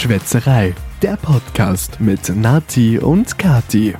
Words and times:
Schwätzerei, 0.00 0.74
der 1.02 1.18
Podcast 1.18 2.00
mit 2.00 2.34
Nati 2.34 2.98
und 2.98 3.36
Kati. 3.36 3.94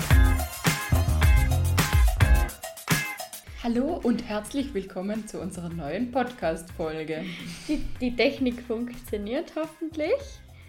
Hallo 3.62 4.00
und 4.02 4.26
herzlich 4.26 4.72
willkommen 4.72 5.28
zu 5.28 5.38
unserer 5.38 5.68
neuen 5.68 6.10
Podcast-Folge. 6.10 7.26
Die, 7.68 7.84
die 8.00 8.16
Technik 8.16 8.62
funktioniert 8.62 9.52
hoffentlich. 9.54 10.14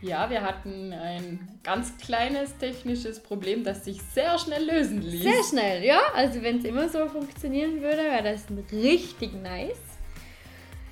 Ja, 0.01 0.29
wir 0.29 0.41
hatten 0.41 0.91
ein 0.91 1.39
ganz 1.63 1.97
kleines 1.97 2.57
technisches 2.57 3.21
Problem, 3.21 3.63
das 3.63 3.85
sich 3.85 4.01
sehr 4.01 4.37
schnell 4.37 4.65
lösen 4.65 5.01
ließ. 5.01 5.23
Sehr 5.23 5.43
schnell, 5.49 5.85
ja. 5.85 6.01
Also 6.13 6.41
wenn 6.41 6.57
es 6.57 6.65
immer 6.65 6.89
so 6.89 7.07
funktionieren 7.07 7.81
würde, 7.81 8.03
wäre 8.03 8.33
das 8.33 8.47
richtig 8.73 9.31
nice. 9.41 9.90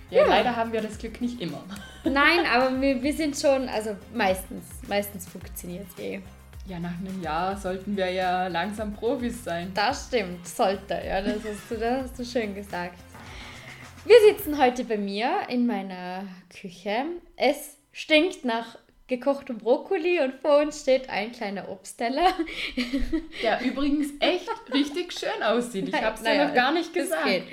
Ja, 0.09 0.25
leider 0.25 0.55
haben 0.55 0.71
wir 0.71 0.81
das 0.81 0.97
Glück 0.97 1.21
nicht 1.21 1.39
immer. 1.39 1.63
Nein, 2.03 2.45
aber 2.51 2.79
wir, 2.81 3.01
wir 3.01 3.13
sind 3.13 3.37
schon, 3.37 3.69
also 3.69 3.95
meistens, 4.13 4.65
meistens 4.87 5.27
funktioniert 5.27 5.85
es 5.91 6.03
eh. 6.03 6.21
Ja, 6.65 6.79
nach 6.79 6.97
einem 6.99 7.21
Jahr 7.21 7.57
sollten 7.57 7.97
wir 7.97 8.11
ja 8.11 8.47
langsam 8.47 8.93
Profis 8.93 9.43
sein. 9.43 9.71
Das 9.73 10.07
stimmt, 10.07 10.47
sollte, 10.47 11.01
ja, 11.05 11.21
das 11.21 11.37
hast 11.37 11.71
du, 11.71 11.77
das 11.77 12.03
hast 12.03 12.19
du 12.19 12.25
schön 12.25 12.53
gesagt. 12.53 12.97
Wir 14.05 14.15
sitzen 14.27 14.57
heute 14.57 14.85
bei 14.85 14.97
mir 14.97 15.41
in 15.49 15.67
meiner 15.67 16.23
Küche. 16.49 17.05
Es 17.35 17.77
stinkt 17.91 18.45
nach 18.45 18.77
gekochtem 19.09 19.57
Brokkoli 19.57 20.21
und 20.21 20.35
vor 20.35 20.59
uns 20.59 20.81
steht 20.81 21.09
ein 21.09 21.31
kleiner 21.31 21.67
Obstteller. 21.67 22.27
Der 23.43 23.59
übrigens 23.61 24.13
echt 24.19 24.47
richtig 24.71 25.11
schön 25.11 25.43
aussieht. 25.43 25.89
Ich 25.89 26.01
habe 26.01 26.15
es 26.15 26.25
ja 26.25 26.47
noch 26.47 26.53
gar 26.53 26.71
nicht 26.71 26.93
gesagt. 26.93 27.25
Es 27.25 27.31
geht, 27.31 27.43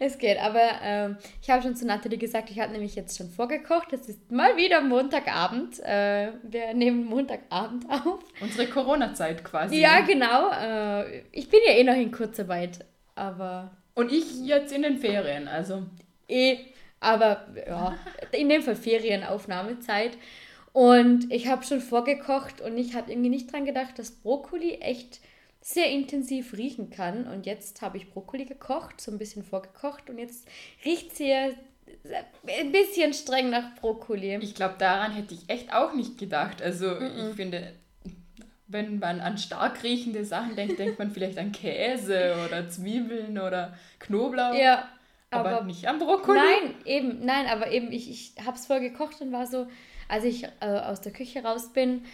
es 0.00 0.18
geht. 0.18 0.38
aber 0.38 0.60
ähm, 0.82 1.16
ich 1.40 1.48
habe 1.48 1.62
schon 1.62 1.76
zu 1.76 1.86
Nathalie 1.86 2.18
gesagt, 2.18 2.50
ich 2.50 2.58
habe 2.58 2.72
nämlich 2.72 2.96
jetzt 2.96 3.16
schon 3.16 3.30
vorgekocht. 3.30 3.92
Es 3.92 4.08
ist 4.08 4.30
mal 4.30 4.56
wieder 4.56 4.80
Montagabend. 4.80 5.80
Äh, 5.80 6.32
wir 6.42 6.74
nehmen 6.74 7.06
Montagabend 7.06 7.86
auf. 7.88 8.20
Unsere 8.40 8.66
Corona-Zeit 8.66 9.44
quasi. 9.44 9.80
Ja, 9.80 10.00
genau. 10.00 10.50
Äh, 10.50 11.22
ich 11.30 11.48
bin 11.48 11.60
ja 11.66 11.72
eh 11.74 11.84
noch 11.84 11.94
in 11.94 12.12
Kurzarbeit, 12.12 12.84
aber... 13.14 13.70
Und 13.94 14.10
ich 14.10 14.40
jetzt 14.44 14.72
in 14.72 14.82
den 14.82 14.98
Ferien, 14.98 15.46
also... 15.46 15.84
Eh, 16.26 16.56
aber 16.98 17.46
ja, 17.66 17.96
in 18.32 18.48
dem 18.48 18.62
Fall 18.62 18.76
Ferienaufnahmezeit. 18.76 20.16
Und 20.74 21.30
ich 21.30 21.46
habe 21.46 21.64
schon 21.64 21.80
vorgekocht 21.80 22.60
und 22.60 22.76
ich 22.76 22.96
habe 22.96 23.12
irgendwie 23.12 23.30
nicht 23.30 23.52
dran 23.52 23.64
gedacht, 23.64 23.96
dass 23.96 24.10
Brokkoli 24.10 24.78
echt 24.80 25.20
sehr 25.60 25.88
intensiv 25.88 26.52
riechen 26.54 26.90
kann. 26.90 27.28
Und 27.28 27.46
jetzt 27.46 27.80
habe 27.80 27.96
ich 27.96 28.10
Brokkoli 28.10 28.44
gekocht, 28.44 29.00
so 29.00 29.12
ein 29.12 29.18
bisschen 29.18 29.44
vorgekocht 29.44 30.10
und 30.10 30.18
jetzt 30.18 30.48
riecht 30.84 31.16
sie 31.16 31.32
ein 31.32 32.72
bisschen 32.72 33.14
streng 33.14 33.50
nach 33.50 33.76
Brokkoli. 33.76 34.34
Ich 34.42 34.56
glaube, 34.56 34.74
daran 34.76 35.12
hätte 35.12 35.34
ich 35.34 35.48
echt 35.48 35.72
auch 35.72 35.94
nicht 35.94 36.18
gedacht. 36.18 36.60
Also 36.60 36.86
mm 36.86 37.04
-mm. 37.04 37.30
ich 37.30 37.36
finde, 37.36 37.72
wenn 38.66 38.98
man 38.98 39.20
an 39.20 39.38
stark 39.38 39.84
riechende 39.84 40.24
Sachen 40.24 40.56
denkt, 40.56 40.80
denkt 40.80 40.98
man 40.98 41.12
vielleicht 41.12 41.38
an 41.38 41.52
Käse 41.52 42.34
oder 42.44 42.68
Zwiebeln 42.68 43.38
oder 43.38 43.78
Knoblauch. 44.00 44.54
Ja. 44.54 44.88
Aber, 45.30 45.50
aber 45.50 45.64
nicht 45.66 45.86
an 45.86 46.00
Brokkoli. 46.00 46.36
Nein, 46.36 46.74
eben, 46.84 47.24
nein, 47.24 47.46
aber 47.46 47.70
eben, 47.70 47.92
ich, 47.92 48.10
ich 48.10 48.44
habe 48.44 48.56
es 48.56 48.66
voll 48.66 48.80
gekocht 48.80 49.20
und 49.20 49.30
war 49.30 49.46
so, 49.46 49.68
als 50.08 50.24
ich 50.24 50.44
äh, 50.60 50.66
aus 50.66 51.00
der 51.00 51.12
Küche 51.12 51.42
raus 51.42 51.72
bin, 51.72 52.04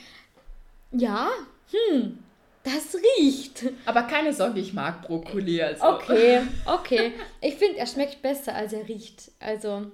ja, 0.93 1.31
hm, 1.71 2.19
das 2.63 2.97
riecht. 2.97 3.65
Aber 3.87 4.03
keine 4.03 4.33
Sorge, 4.33 4.61
ich 4.61 4.73
mag 4.73 5.03
Brokkoli. 5.03 5.63
Also. 5.63 5.85
Okay, 5.85 6.43
okay. 6.67 7.13
Ich 7.41 7.55
finde, 7.55 7.79
er 7.79 7.87
schmeckt 7.87 8.21
besser, 8.23 8.55
als 8.55 8.73
er 8.73 8.87
riecht. 8.89 9.31
Also, 9.41 9.87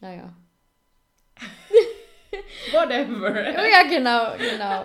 naja. 0.00 0.32
Whatever. 2.72 3.30
Oh 3.30 3.68
ja, 3.70 3.82
genau, 3.88 4.36
genau. 4.38 4.84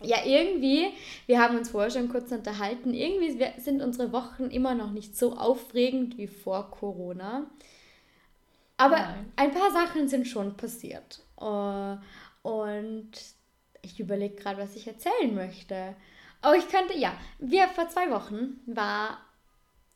Ja, 0.00 0.18
irgendwie, 0.24 0.92
wir 1.26 1.40
haben 1.40 1.56
uns 1.56 1.70
vorher 1.70 1.90
schon 1.90 2.08
kurz 2.08 2.30
unterhalten, 2.30 2.94
irgendwie 2.94 3.36
sind 3.58 3.82
unsere 3.82 4.12
Wochen 4.12 4.44
immer 4.44 4.74
noch 4.76 4.92
nicht 4.92 5.16
so 5.16 5.36
aufregend 5.36 6.16
wie 6.18 6.28
vor 6.28 6.70
Corona. 6.70 7.50
Aber 8.78 8.96
Nein. 8.96 9.32
ein 9.36 9.52
paar 9.52 9.70
Sachen 9.70 10.08
sind 10.08 10.26
schon 10.26 10.56
passiert. 10.56 11.20
Uh, 11.40 11.98
und 12.42 13.10
ich 13.82 14.00
überlege 14.00 14.36
gerade, 14.36 14.58
was 14.60 14.74
ich 14.74 14.86
erzählen 14.86 15.34
möchte. 15.34 15.94
Oh, 16.42 16.54
ich 16.56 16.68
könnte, 16.68 16.96
ja, 16.96 17.12
wir 17.38 17.68
vor 17.68 17.88
zwei 17.88 18.10
Wochen 18.10 18.60
war 18.66 19.18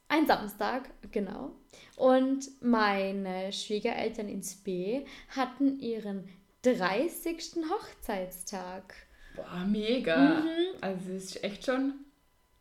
ein 0.08 0.26
Samstag, 0.26 0.90
genau. 1.10 1.52
Und 1.96 2.50
meine 2.60 3.52
Schwiegereltern 3.52 4.28
in 4.28 4.42
Spee 4.42 5.06
hatten 5.28 5.80
ihren 5.80 6.28
30. 6.62 7.56
Hochzeitstag. 7.70 8.94
Boah, 9.36 9.64
mega. 9.66 10.40
Mhm. 10.40 10.76
Also 10.80 11.12
es 11.12 11.24
ist 11.24 11.44
echt 11.44 11.64
schon 11.64 11.94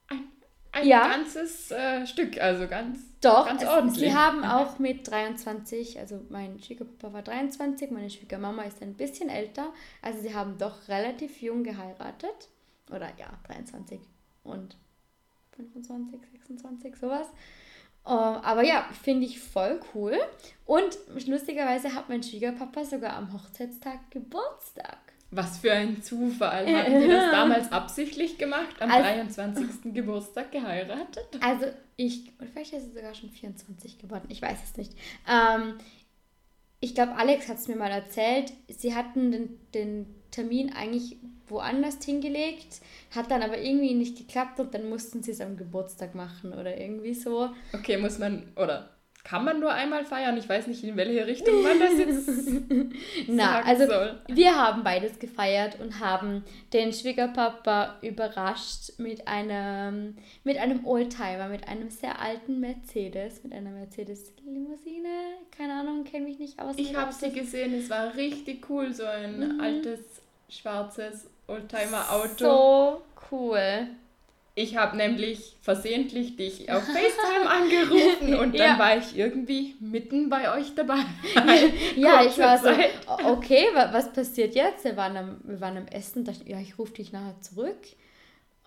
ein 0.07 0.31
ein 0.71 0.87
ja. 0.87 1.07
ganzes 1.07 1.71
äh, 1.71 2.05
Stück, 2.07 2.39
also 2.39 2.67
ganz, 2.67 2.99
Doch, 3.21 3.45
ganz 3.45 3.63
ordentlich. 3.63 4.09
Sie 4.09 4.15
haben 4.15 4.43
auch 4.43 4.79
mit 4.79 5.07
23, 5.09 5.99
also 5.99 6.19
mein 6.29 6.59
Schwiegerpapa 6.59 7.13
war 7.13 7.21
23, 7.21 7.91
meine 7.91 8.09
Schwiegermama 8.09 8.63
ist 8.63 8.81
ein 8.81 8.95
bisschen 8.95 9.29
älter, 9.29 9.71
also 10.01 10.21
sie 10.21 10.33
haben 10.33 10.57
doch 10.57 10.87
relativ 10.87 11.41
jung 11.41 11.63
geheiratet. 11.63 12.49
Oder 12.89 13.09
ja, 13.17 13.27
23 13.47 14.01
und 14.43 14.75
25, 15.55 16.19
26, 16.31 16.95
sowas. 16.97 17.27
Uh, 18.03 18.09
aber 18.09 18.63
ja, 18.63 18.89
finde 19.03 19.27
ich 19.27 19.39
voll 19.39 19.79
cool. 19.93 20.19
Und 20.65 20.97
lustigerweise 21.27 21.93
hat 21.93 22.09
mein 22.09 22.23
Schwiegerpapa 22.23 22.83
sogar 22.83 23.13
am 23.13 23.31
Hochzeitstag 23.31 24.09
Geburtstag. 24.09 25.10
Was 25.31 25.59
für 25.59 25.71
ein 25.71 26.03
Zufall. 26.03 26.67
Haben 26.67 26.99
die 27.01 27.07
das 27.07 27.31
damals 27.31 27.71
absichtlich 27.71 28.37
gemacht? 28.37 28.75
Am 28.81 28.91
also, 28.91 29.03
23. 29.03 29.93
Geburtstag 29.93 30.51
geheiratet? 30.51 31.27
Also 31.39 31.67
ich, 31.95 32.33
vielleicht 32.51 32.73
ist 32.73 32.87
es 32.87 32.93
sogar 32.93 33.13
schon 33.13 33.29
24 33.29 33.97
geworden, 33.97 34.25
ich 34.27 34.41
weiß 34.41 34.57
es 34.63 34.77
nicht. 34.77 34.93
Ähm, 35.29 35.75
ich 36.81 36.95
glaube, 36.95 37.15
Alex 37.15 37.47
hat 37.47 37.57
es 37.57 37.67
mir 37.67 37.75
mal 37.77 37.91
erzählt. 37.91 38.51
Sie 38.67 38.93
hatten 38.93 39.31
den, 39.31 39.59
den 39.73 40.07
Termin 40.31 40.73
eigentlich 40.73 41.17
woanders 41.47 42.03
hingelegt, 42.03 42.81
hat 43.11 43.29
dann 43.29 43.43
aber 43.43 43.59
irgendwie 43.61 43.93
nicht 43.93 44.17
geklappt 44.17 44.59
und 44.59 44.73
dann 44.73 44.89
mussten 44.89 45.21
sie 45.21 45.31
es 45.31 45.41
am 45.41 45.57
Geburtstag 45.57 46.15
machen 46.15 46.53
oder 46.53 46.79
irgendwie 46.79 47.13
so. 47.13 47.51
Okay, 47.73 47.97
muss 47.97 48.17
man, 48.17 48.51
oder 48.55 48.89
kann 49.23 49.45
man 49.45 49.59
nur 49.59 49.71
einmal 49.71 50.03
feiern. 50.03 50.35
Ich 50.37 50.49
weiß 50.49 50.67
nicht, 50.67 50.83
in 50.83 50.97
welche 50.97 51.27
Richtung 51.27 51.61
man 51.61 51.79
das 51.79 51.97
jetzt 51.97 52.27
Na, 53.27 53.61
also 53.61 53.85
soll. 53.85 54.19
wir 54.27 54.55
haben 54.55 54.83
beides 54.83 55.19
gefeiert 55.19 55.79
und 55.79 55.99
haben 55.99 56.43
den 56.73 56.91
Schwiegerpapa 56.91 57.99
überrascht 58.01 58.97
mit 58.97 59.27
einem 59.27 60.15
mit 60.43 60.57
einem 60.57 60.85
Oldtimer, 60.85 61.49
mit 61.49 61.67
einem 61.67 61.89
sehr 61.89 62.19
alten 62.19 62.59
Mercedes, 62.59 63.43
mit 63.43 63.53
einer 63.53 63.71
Mercedes 63.71 64.33
Limousine. 64.43 65.09
Keine 65.55 65.73
Ahnung, 65.73 66.03
kenne 66.03 66.25
mich 66.25 66.39
nicht 66.39 66.59
aus. 66.59 66.75
Ich 66.77 66.95
habe 66.95 67.13
sie 67.13 67.31
gesehen, 67.31 67.73
es 67.73 67.89
war 67.89 68.15
richtig 68.15 68.69
cool, 68.69 68.93
so 68.93 69.05
ein 69.05 69.55
mhm. 69.55 69.61
altes 69.61 69.99
schwarzes 70.49 71.29
Oldtimer 71.47 72.11
Auto. 72.11 72.37
So 72.37 73.01
cool. 73.31 73.87
Ich 74.53 74.75
habe 74.75 74.97
nämlich 74.97 75.55
versehentlich 75.61 76.35
dich 76.35 76.69
auf 76.71 76.83
FaceTime 76.85 77.49
angerufen 77.49 78.35
und 78.35 78.59
dann 78.59 78.77
ja. 78.77 78.79
war 78.79 78.97
ich 78.97 79.17
irgendwie 79.17 79.75
mitten 79.79 80.29
bei 80.29 80.53
euch 80.57 80.75
dabei. 80.75 80.99
ja, 81.95 82.23
ich 82.25 82.37
war 82.37 82.57
so, 82.57 82.69
okay, 83.25 83.67
was 83.73 84.11
passiert 84.11 84.55
jetzt? 84.55 84.83
Wir 84.83 84.97
waren 84.97 85.15
am, 85.15 85.41
wir 85.43 85.61
waren 85.61 85.77
am 85.77 85.87
Essen, 85.87 86.25
dachte 86.25 86.49
ja, 86.49 86.59
ich 86.59 86.77
rufe 86.77 86.93
dich 86.93 87.13
nachher 87.13 87.39
zurück. 87.39 87.79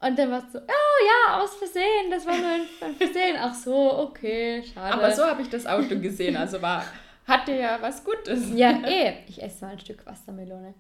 Und 0.00 0.19
dann 0.19 0.31
war 0.31 0.44
es 0.44 0.53
so, 0.53 0.59
oh 0.59 1.28
ja, 1.28 1.41
aus 1.41 1.55
Versehen, 1.56 2.11
das 2.11 2.27
war 2.27 2.37
nur 2.37 2.50
ein 2.50 2.94
Versehen. 2.97 3.37
Ach 3.39 3.55
so, 3.55 3.99
okay, 3.99 4.62
schade. 4.62 4.94
Aber 4.94 5.12
so 5.12 5.25
habe 5.25 5.43
ich 5.43 5.49
das 5.49 5.67
Auto 5.67 5.99
gesehen, 5.99 6.37
also 6.37 6.61
war, 6.61 6.84
hatte 7.27 7.53
ja 7.53 7.78
was 7.81 8.05
Gutes. 8.05 8.50
Ja, 8.55 8.71
eh. 8.87 9.15
Ich 9.28 9.43
esse 9.43 9.65
mal 9.65 9.73
ein 9.73 9.78
Stück 9.78 10.05
Wassermelone. 10.05 10.75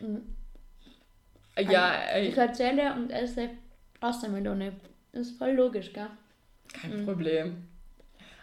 Mhm. 0.00 0.36
Ja, 1.68 2.16
ich 2.16 2.36
erzähle 2.36 2.94
und 4.00 4.08
esse 4.08 4.22
Wassermelone. 4.22 4.72
Ist 5.12 5.38
voll 5.38 5.52
logisch, 5.52 5.92
gell? 5.92 6.08
Kein 6.72 7.00
mhm. 7.00 7.04
Problem. 7.04 7.56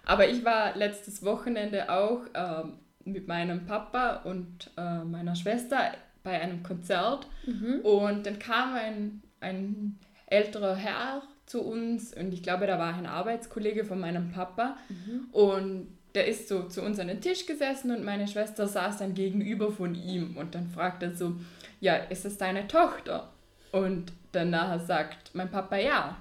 Aber 0.03 0.27
ich 0.29 0.43
war 0.43 0.75
letztes 0.75 1.23
Wochenende 1.23 1.89
auch 1.89 2.21
ähm, 2.33 2.79
mit 3.03 3.27
meinem 3.27 3.65
Papa 3.65 4.21
und 4.23 4.71
äh, 4.77 5.03
meiner 5.03 5.35
Schwester 5.35 5.93
bei 6.23 6.41
einem 6.41 6.63
Konzert 6.63 7.27
mhm. 7.45 7.79
und 7.83 8.25
dann 8.25 8.39
kam 8.39 8.73
ein, 8.73 9.21
ein 9.39 9.97
älterer 10.25 10.75
Herr 10.75 11.23
zu 11.45 11.61
uns 11.61 12.13
und 12.13 12.33
ich 12.33 12.43
glaube, 12.43 12.67
da 12.67 12.77
war 12.79 12.93
ein 12.93 13.05
Arbeitskollege 13.05 13.85
von 13.85 13.99
meinem 13.99 14.31
Papa 14.31 14.77
mhm. 14.89 15.27
und 15.31 15.87
der 16.15 16.27
ist 16.27 16.49
so 16.49 16.63
zu 16.63 16.81
uns 16.81 16.99
an 16.99 17.07
den 17.07 17.21
Tisch 17.21 17.45
gesessen 17.45 17.91
und 17.91 18.03
meine 18.03 18.27
Schwester 18.27 18.67
saß 18.67 18.97
dann 18.97 19.13
gegenüber 19.13 19.71
von 19.71 19.95
ihm 19.95 20.35
und 20.35 20.55
dann 20.55 20.67
fragt 20.67 21.03
er 21.03 21.15
so, 21.15 21.35
ja, 21.79 21.95
ist 21.95 22.25
es 22.25 22.37
deine 22.37 22.67
Tochter? 22.67 23.31
Und 23.71 24.11
danach 24.31 24.79
sagt 24.85 25.33
mein 25.33 25.49
Papa 25.49 25.77
ja. 25.77 26.17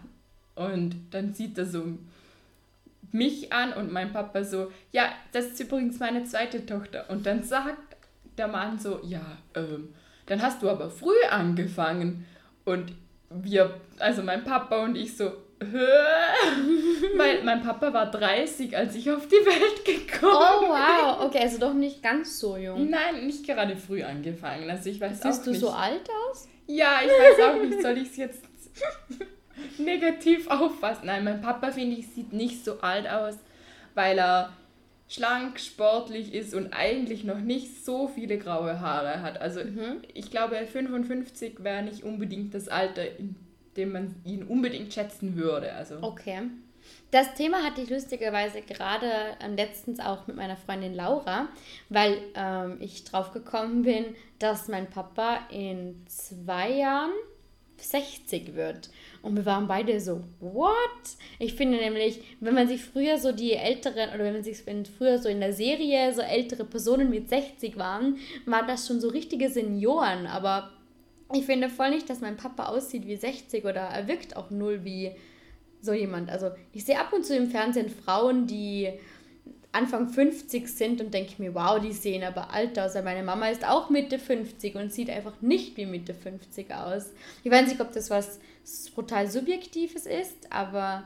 Und 0.55 0.97
dann 1.11 1.35
sieht 1.35 1.59
er 1.59 1.67
so 1.67 1.85
mich 3.13 3.53
an 3.53 3.73
und 3.73 3.93
mein 3.93 4.13
Papa 4.13 4.45
so, 4.45 4.73
ja, 4.93 5.11
das 5.33 5.47
ist 5.47 5.61
übrigens 5.61 5.99
meine 5.99 6.25
zweite 6.25 6.65
Tochter. 6.67 7.07
Und 7.09 7.27
dann 7.27 7.43
sagt 7.43 7.97
der 8.37 8.49
Mann 8.49 8.79
so, 8.79 9.01
ja, 9.03 9.25
ähm, 9.55 9.95
dann 10.27 10.43
hast 10.43 10.63
du 10.63 10.69
aber 10.69 10.91
früh 10.91 11.23
angefangen. 11.31 12.27
Und 12.65 12.93
wir, 13.31 13.81
also 13.99 14.23
mein 14.23 14.45
Papa 14.45 14.83
und 14.85 14.97
ich 14.97 15.17
so, 15.17 15.33
mein, 17.17 17.45
mein 17.45 17.63
Papa 17.63 17.93
war 17.93 18.11
30, 18.11 18.77
als 18.77 18.95
ich 18.95 19.11
auf 19.11 19.27
die 19.27 19.33
Welt 19.35 19.85
gekommen 19.85 20.61
bin. 20.61 20.69
Oh 20.69 20.73
wow, 20.73 21.25
okay, 21.25 21.39
also 21.41 21.59
doch 21.59 21.75
nicht 21.75 22.03
ganz 22.03 22.39
so 22.39 22.57
jung. 22.57 22.91
Nein, 22.91 23.27
nicht 23.27 23.47
gerade 23.47 23.77
früh 23.77 24.03
angefangen. 24.03 24.69
Also 24.69 24.91
ich 24.91 25.01
weiß 25.01 25.23
Siehst 25.23 25.25
auch 25.25 25.29
nicht. 25.29 25.45
Siehst 25.45 25.63
du 25.63 25.67
so 25.67 25.73
alt 25.73 26.09
aus? 26.31 26.49
Ja, 26.67 27.01
ich 27.05 27.11
weiß 27.11 27.49
auch 27.49 27.63
nicht, 27.63 27.83
soll 27.83 27.99
ich 27.99 28.11
es 28.11 28.17
jetzt 28.17 28.43
negativ 29.79 30.49
auffassen? 30.49 31.07
Nein, 31.07 31.25
mein 31.25 31.41
Papa, 31.41 31.71
finde 31.71 31.97
ich, 31.97 32.09
sieht 32.09 32.33
nicht 32.33 32.65
so 32.65 32.81
alt 32.81 33.09
aus, 33.09 33.37
weil 33.95 34.19
er 34.19 34.53
schlank, 35.09 35.61
sportlich 35.61 36.35
ist 36.35 36.55
und 36.55 36.73
eigentlich 36.73 37.25
noch 37.25 37.39
nicht 37.39 37.85
so 37.85 38.09
viele 38.09 38.39
graue 38.39 38.81
Haare 38.81 39.23
hat. 39.23 39.41
Also 39.41 39.61
mhm. 39.61 40.03
ich 40.15 40.31
glaube, 40.31 40.57
55 40.57 41.63
wäre 41.63 41.83
nicht 41.83 42.03
unbedingt 42.03 42.55
das 42.55 42.69
Alter, 42.69 43.17
in 43.19 43.37
dem 43.77 43.93
man 43.93 44.17
ihn 44.25 44.43
unbedingt 44.43 44.93
schätzen 44.93 45.37
würde. 45.37 45.73
Also. 45.73 45.99
Okay. 46.03 46.43
Das 47.11 47.35
Thema 47.35 47.63
hatte 47.63 47.81
ich 47.81 47.91
lustigerweise 47.91 48.63
gerade 48.63 49.11
ähm, 49.41 49.57
letztens 49.57 50.01
auch 50.01 50.27
mit 50.27 50.37
meiner 50.37 50.57
Freundin 50.57 50.95
Laura, 50.95 51.49
weil 51.89 52.19
ähm, 52.35 52.79
ich 52.81 53.05
drauf 53.05 53.33
gekommen 53.33 53.83
bin, 53.83 54.05
dass 54.39 54.69
mein 54.69 54.91
Papa 54.91 55.41
in 55.51 56.05
zwei 56.07 56.73
Jahren 56.73 57.13
60 57.79 58.55
wird. 58.55 58.91
Und 59.23 59.37
wir 59.37 59.47
waren 59.47 59.67
beide 59.67 60.01
so, 60.01 60.23
what? 60.41 60.77
Ich 61.39 61.55
finde 61.55 61.79
nämlich, 61.79 62.21
wenn 62.41 62.55
man 62.55 62.69
sich 62.69 62.85
früher 62.85 63.19
so 63.19 63.33
die 63.33 63.53
älteren, 63.53 64.11
oder 64.11 64.25
wenn 64.25 64.35
man 64.35 64.45
sich 64.45 64.67
wenn 64.67 64.87
früher 64.87 65.19
so 65.19 65.29
in 65.29 65.41
der 65.41 65.53
Serie 65.53 66.13
so 66.13 66.23
ältere 66.23 66.65
Personen 66.65 67.11
mit 67.11 67.29
60 67.29 67.77
waren, 67.77 68.19
waren 68.47 68.67
das 68.67 68.87
schon 68.87 69.01
so 69.01 69.09
richtige 69.09 69.51
Senioren. 69.51 70.27
Aber 70.27 70.71
ich 71.35 71.45
finde 71.45 71.69
voll 71.69 71.91
nicht, 71.91 72.09
dass 72.09 72.21
mein 72.21 72.37
Papa 72.37 72.67
aussieht 72.67 73.07
wie 73.07 73.17
60 73.17 73.65
oder 73.65 73.83
er 73.83 74.09
wirkt 74.09 74.37
auch 74.37 74.51
null 74.51 74.85
wie 74.85 75.13
so 75.87 75.95
jemand. 75.95 76.29
Also 76.29 76.51
ich 76.73 76.85
sehe 76.85 77.01
ab 77.01 77.13
und 77.15 77.25
zu 77.25 77.35
im 77.35 77.51
Fernsehen 77.51 77.89
Frauen, 77.89 78.47
die 78.47 78.93
Anfang 79.73 80.09
50 80.09 80.69
sind 80.69 81.01
und 81.01 81.13
denke 81.13 81.41
mir, 81.41 81.55
wow, 81.55 81.79
die 81.79 81.93
sehen 81.93 82.25
aber 82.25 82.53
alt 82.53 82.79
aus. 82.79 82.95
Meine 82.95 83.23
Mama 83.23 83.49
ist 83.49 83.67
auch 83.67 83.91
Mitte 83.91 84.19
50 84.19 84.75
und 84.75 84.93
sieht 84.93 85.11
einfach 85.11 85.41
nicht 85.41 85.77
wie 85.77 85.87
Mitte 85.87 86.15
50 86.15 86.73
aus. 86.75 87.13
Ich 87.45 87.51
weiß 87.51 87.69
nicht, 87.69 87.81
ob 87.81 87.93
das 87.93 88.11
was 88.11 88.41
brutal 88.95 89.29
Subjektives 89.31 90.07
ist, 90.07 90.51
aber 90.51 91.05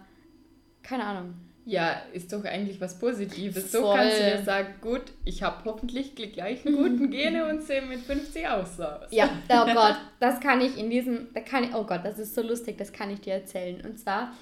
keine 0.83 1.05
Ahnung. 1.05 1.35
Ja, 1.67 2.03
ist 2.13 2.33
doch 2.33 2.45
eigentlich 2.45 2.81
was 2.81 2.99
Positives. 2.99 3.71
So 3.71 3.93
kannst 3.93 4.19
du 4.19 4.23
dir 4.25 4.43
sagen, 4.43 4.75
gut, 4.81 5.03
ich 5.25 5.43
habe 5.43 5.65
hoffentlich 5.65 6.15
die 6.15 6.33
gleichen 6.33 6.75
guten 6.77 7.11
Gene 7.11 7.47
und 7.49 7.63
sehe 7.63 7.83
mit 7.83 8.01
50 8.01 8.49
aus. 8.49 8.79
Ja, 9.11 9.31
oh 9.51 9.67
Gott, 9.73 9.97
das 10.21 10.41
kann 10.41 10.61
ich 10.61 10.79
in 10.79 10.91
diesem, 10.91 11.29
da 11.35 11.41
kann 11.41 11.65
ich, 11.65 11.75
oh 11.75 11.85
Gott, 11.85 12.01
das 12.05 12.19
ist 12.19 12.35
so 12.35 12.43
lustig, 12.43 12.79
das 12.79 12.93
kann 12.93 13.11
ich 13.11 13.21
dir 13.21 13.35
erzählen. 13.35 13.81
Und 13.85 13.99
zwar, 13.99 14.33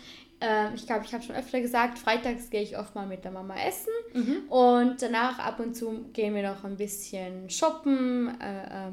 äh, 0.40 0.75
ich 0.75 0.87
glaube, 0.87 1.05
ich 1.05 1.12
habe 1.12 1.23
schon 1.23 1.37
öfter 1.37 1.61
gesagt, 1.61 1.99
freitags 1.99 2.50
gehe 2.50 2.62
ich 2.62 2.79
oft 2.79 2.94
mal 2.94 3.06
mit 3.06 3.25
der 3.25 3.32
Mama 3.32 3.55
essen 3.56 3.93
mhm. 4.14 4.49
und 4.49 5.02
danach 5.02 5.38
ab 5.38 5.61
und 5.61 5.75
zu 5.75 6.11
gehen 6.12 6.35
wir 6.35 6.43
noch 6.43 6.64
ein 6.64 6.76
bisschen 6.76 7.50
shoppen. 7.50 8.38
Äh, 8.40 8.88
äh, 8.88 8.93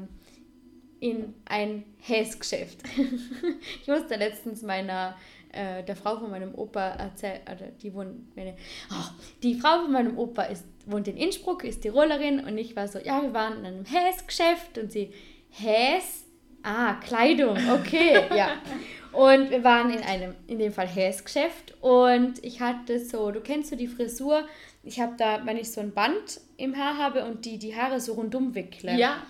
in 0.98 1.34
ein 1.44 1.84
Häsgeschäft. 1.98 2.78
ich 3.82 3.86
musste 3.86 4.16
letztens 4.16 4.62
meiner 4.62 5.14
äh, 5.52 5.82
der 5.82 5.96
Frau 5.96 6.18
von 6.18 6.30
meinem 6.30 6.54
Opa 6.54 6.80
erzählt, 6.80 7.42
oder 7.42 7.68
die 7.82 7.94
wohnt, 7.94 8.36
meine, 8.36 8.56
oh, 8.90 9.08
die 9.42 9.54
Frau 9.54 9.82
von 9.82 9.92
meinem 9.92 10.18
Opa 10.18 10.44
ist, 10.44 10.64
wohnt 10.86 11.08
in 11.08 11.16
Innsbruck, 11.16 11.64
ist 11.64 11.82
Tirolerin 11.82 12.40
und 12.40 12.58
ich 12.58 12.76
war 12.76 12.88
so, 12.88 12.98
ja, 12.98 13.22
wir 13.22 13.34
waren 13.34 13.58
in 13.60 13.66
einem 13.66 13.84
Häsgeschäft 13.84 14.78
und 14.78 14.92
sie, 14.92 15.12
Häs? 15.50 16.24
Ah, 16.62 16.94
Kleidung, 16.94 17.56
okay, 17.72 18.24
ja. 18.36 18.48
Und 19.16 19.50
wir 19.50 19.64
waren 19.64 19.90
in 19.90 20.02
einem, 20.02 20.34
in 20.46 20.58
dem 20.58 20.72
Fall 20.72 20.86
Häsgeschäft 20.86 21.72
und 21.80 22.44
ich 22.44 22.60
hatte 22.60 23.00
so, 23.00 23.30
du 23.30 23.40
kennst 23.40 23.70
so 23.70 23.76
die 23.76 23.86
Frisur, 23.86 24.42
ich 24.82 25.00
habe 25.00 25.14
da, 25.16 25.40
wenn 25.46 25.56
ich 25.56 25.72
so 25.72 25.80
ein 25.80 25.92
Band 25.92 26.38
im 26.58 26.76
Haar 26.76 26.98
habe 26.98 27.24
und 27.24 27.46
die, 27.46 27.58
die 27.58 27.74
Haare 27.74 27.98
so 27.98 28.12
rundum 28.12 28.54
wickle. 28.54 28.94
Ja. 28.98 29.22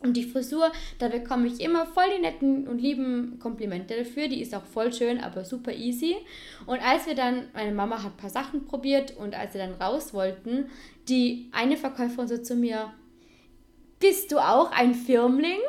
Und 0.00 0.16
die 0.16 0.24
Frisur, 0.24 0.72
da 0.98 1.08
bekomme 1.08 1.46
ich 1.46 1.60
immer 1.60 1.84
voll 1.84 2.04
die 2.16 2.22
netten 2.22 2.66
und 2.66 2.78
lieben 2.78 3.38
Komplimente 3.38 3.94
dafür. 3.94 4.28
Die 4.28 4.40
ist 4.40 4.54
auch 4.54 4.64
voll 4.64 4.94
schön, 4.94 5.20
aber 5.20 5.44
super 5.44 5.72
easy. 5.72 6.16
Und 6.64 6.80
als 6.82 7.06
wir 7.06 7.14
dann, 7.14 7.48
meine 7.52 7.72
Mama 7.72 8.02
hat 8.02 8.12
ein 8.12 8.16
paar 8.16 8.30
Sachen 8.30 8.64
probiert 8.64 9.14
und 9.14 9.34
als 9.34 9.52
wir 9.52 9.60
dann 9.60 9.74
raus 9.74 10.14
wollten, 10.14 10.70
die 11.08 11.50
eine 11.52 11.76
Verkäuferin 11.76 12.28
so 12.28 12.38
zu 12.38 12.54
mir, 12.54 12.94
bist 14.00 14.32
du 14.32 14.38
auch 14.38 14.72
ein 14.72 14.94
Firmling? 14.94 15.60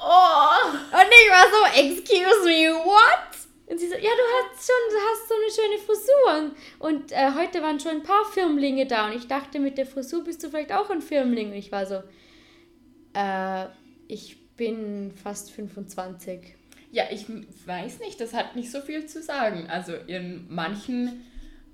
Oh! 0.00 0.70
Und 0.72 1.08
ich 1.10 1.30
war 1.30 1.46
so, 1.50 1.78
excuse 1.78 2.44
me, 2.44 2.72
what? 2.84 3.30
Und 3.66 3.78
sie 3.78 3.88
so, 3.88 3.94
ja, 3.94 4.00
du 4.00 4.08
hast 4.08 4.66
schon, 4.66 4.74
du 4.90 4.96
hast 4.96 5.28
so 5.28 5.34
eine 5.34 5.50
schöne 5.68 5.78
Frisur. 5.78 6.56
Und 6.78 7.12
äh, 7.12 7.30
heute 7.36 7.62
waren 7.62 7.78
schon 7.78 7.92
ein 7.92 8.02
paar 8.02 8.24
Firmlinge 8.32 8.86
da 8.86 9.06
und 9.06 9.16
ich 9.16 9.28
dachte, 9.28 9.60
mit 9.60 9.78
der 9.78 9.86
Frisur 9.86 10.24
bist 10.24 10.42
du 10.42 10.48
vielleicht 10.48 10.72
auch 10.72 10.90
ein 10.90 11.02
Firmling. 11.02 11.50
Und 11.50 11.56
ich 11.56 11.70
war 11.70 11.86
so, 11.86 12.02
äh, 13.14 13.66
ich 14.08 14.38
bin 14.56 15.12
fast 15.12 15.52
25. 15.52 16.54
Ja, 16.90 17.04
ich 17.10 17.26
weiß 17.66 18.00
nicht, 18.00 18.20
das 18.20 18.34
hat 18.34 18.56
nicht 18.56 18.72
so 18.72 18.80
viel 18.80 19.06
zu 19.06 19.22
sagen. 19.22 19.68
Also 19.70 19.94
in 19.94 20.46
manchen, 20.48 21.24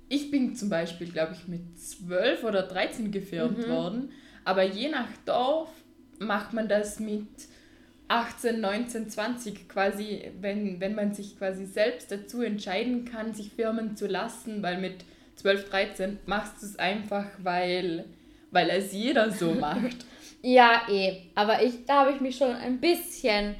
ich 0.07 0.29
bin 0.29 0.55
zum 0.55 0.69
Beispiel, 0.69 1.09
glaube 1.11 1.33
ich, 1.33 1.47
mit 1.47 1.79
12 1.79 2.43
oder 2.43 2.63
13 2.63 3.11
gefirmt 3.11 3.65
mhm. 3.65 3.71
worden, 3.71 4.11
aber 4.45 4.63
je 4.63 4.89
nach 4.89 5.09
Dorf 5.25 5.69
macht 6.19 6.53
man 6.53 6.67
das 6.67 6.99
mit 6.99 7.27
18, 8.07 8.61
19, 8.61 9.09
20 9.09 9.69
quasi, 9.69 10.31
wenn, 10.39 10.79
wenn 10.79 10.95
man 10.95 11.13
sich 11.13 11.37
quasi 11.37 11.65
selbst 11.65 12.11
dazu 12.11 12.41
entscheiden 12.41 13.05
kann, 13.05 13.33
sich 13.33 13.51
firmen 13.51 13.97
zu 13.97 14.07
lassen, 14.07 14.63
weil 14.63 14.79
mit 14.79 15.03
12, 15.35 15.69
13 15.69 16.19
machst 16.25 16.61
du 16.61 16.65
es 16.65 16.79
einfach, 16.79 17.25
weil, 17.39 18.05
weil 18.51 18.69
es 18.69 18.93
jeder 18.93 19.31
so 19.31 19.53
macht. 19.53 20.05
Ja, 20.43 20.83
eh. 20.87 21.23
Aber 21.33 21.63
ich, 21.63 21.85
da 21.85 22.01
habe 22.01 22.11
ich 22.11 22.21
mich 22.21 22.37
schon 22.37 22.51
ein 22.51 22.79
bisschen, 22.79 23.55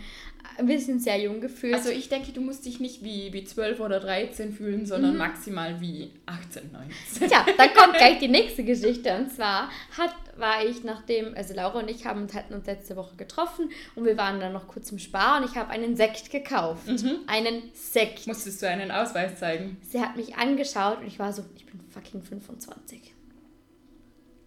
ein 0.57 0.65
bisschen 0.65 0.99
sehr 0.99 1.19
jung 1.19 1.39
gefühlt. 1.39 1.75
Also 1.75 1.89
ich 1.89 2.09
denke, 2.09 2.31
du 2.31 2.41
musst 2.41 2.65
dich 2.65 2.79
nicht 2.79 3.03
wie, 3.03 3.31
wie 3.31 3.43
12 3.43 3.79
oder 3.79 3.99
13 3.99 4.53
fühlen, 4.53 4.85
sondern 4.85 5.13
mhm. 5.13 5.17
maximal 5.17 5.79
wie 5.79 6.11
18, 6.25 6.71
19. 6.71 7.27
Tja, 7.29 7.45
dann 7.57 7.73
kommt 7.73 7.93
gleich 7.97 8.19
die 8.19 8.27
nächste 8.27 8.63
Geschichte. 8.63 9.15
Und 9.15 9.31
zwar 9.31 9.69
hat, 9.97 10.15
war 10.35 10.65
ich 10.65 10.83
nachdem, 10.83 11.35
also 11.35 11.53
Laura 11.53 11.79
und 11.79 11.89
ich 11.89 12.05
haben 12.05 12.23
uns, 12.23 12.33
hatten 12.33 12.53
uns 12.53 12.65
letzte 12.65 12.95
Woche 12.95 13.15
getroffen 13.15 13.69
und 13.95 14.05
wir 14.05 14.17
waren 14.17 14.39
dann 14.39 14.53
noch 14.53 14.67
kurz 14.67 14.91
im 14.91 14.99
Spar 14.99 15.39
und 15.39 15.49
ich 15.49 15.55
habe 15.55 15.69
einen 15.69 15.95
Sekt 15.95 16.31
gekauft. 16.31 16.87
Mhm. 16.87 17.19
Einen 17.27 17.61
Sekt. 17.73 18.25
Musstest 18.27 18.61
du 18.61 18.67
einen 18.67 18.91
Ausweis 18.91 19.39
zeigen? 19.39 19.77
Sie 19.83 20.01
hat 20.01 20.15
mich 20.15 20.35
angeschaut 20.37 21.01
und 21.01 21.07
ich 21.07 21.19
war 21.19 21.33
so, 21.33 21.43
ich 21.55 21.65
bin 21.65 21.79
fucking 21.89 22.23
25. 22.23 23.13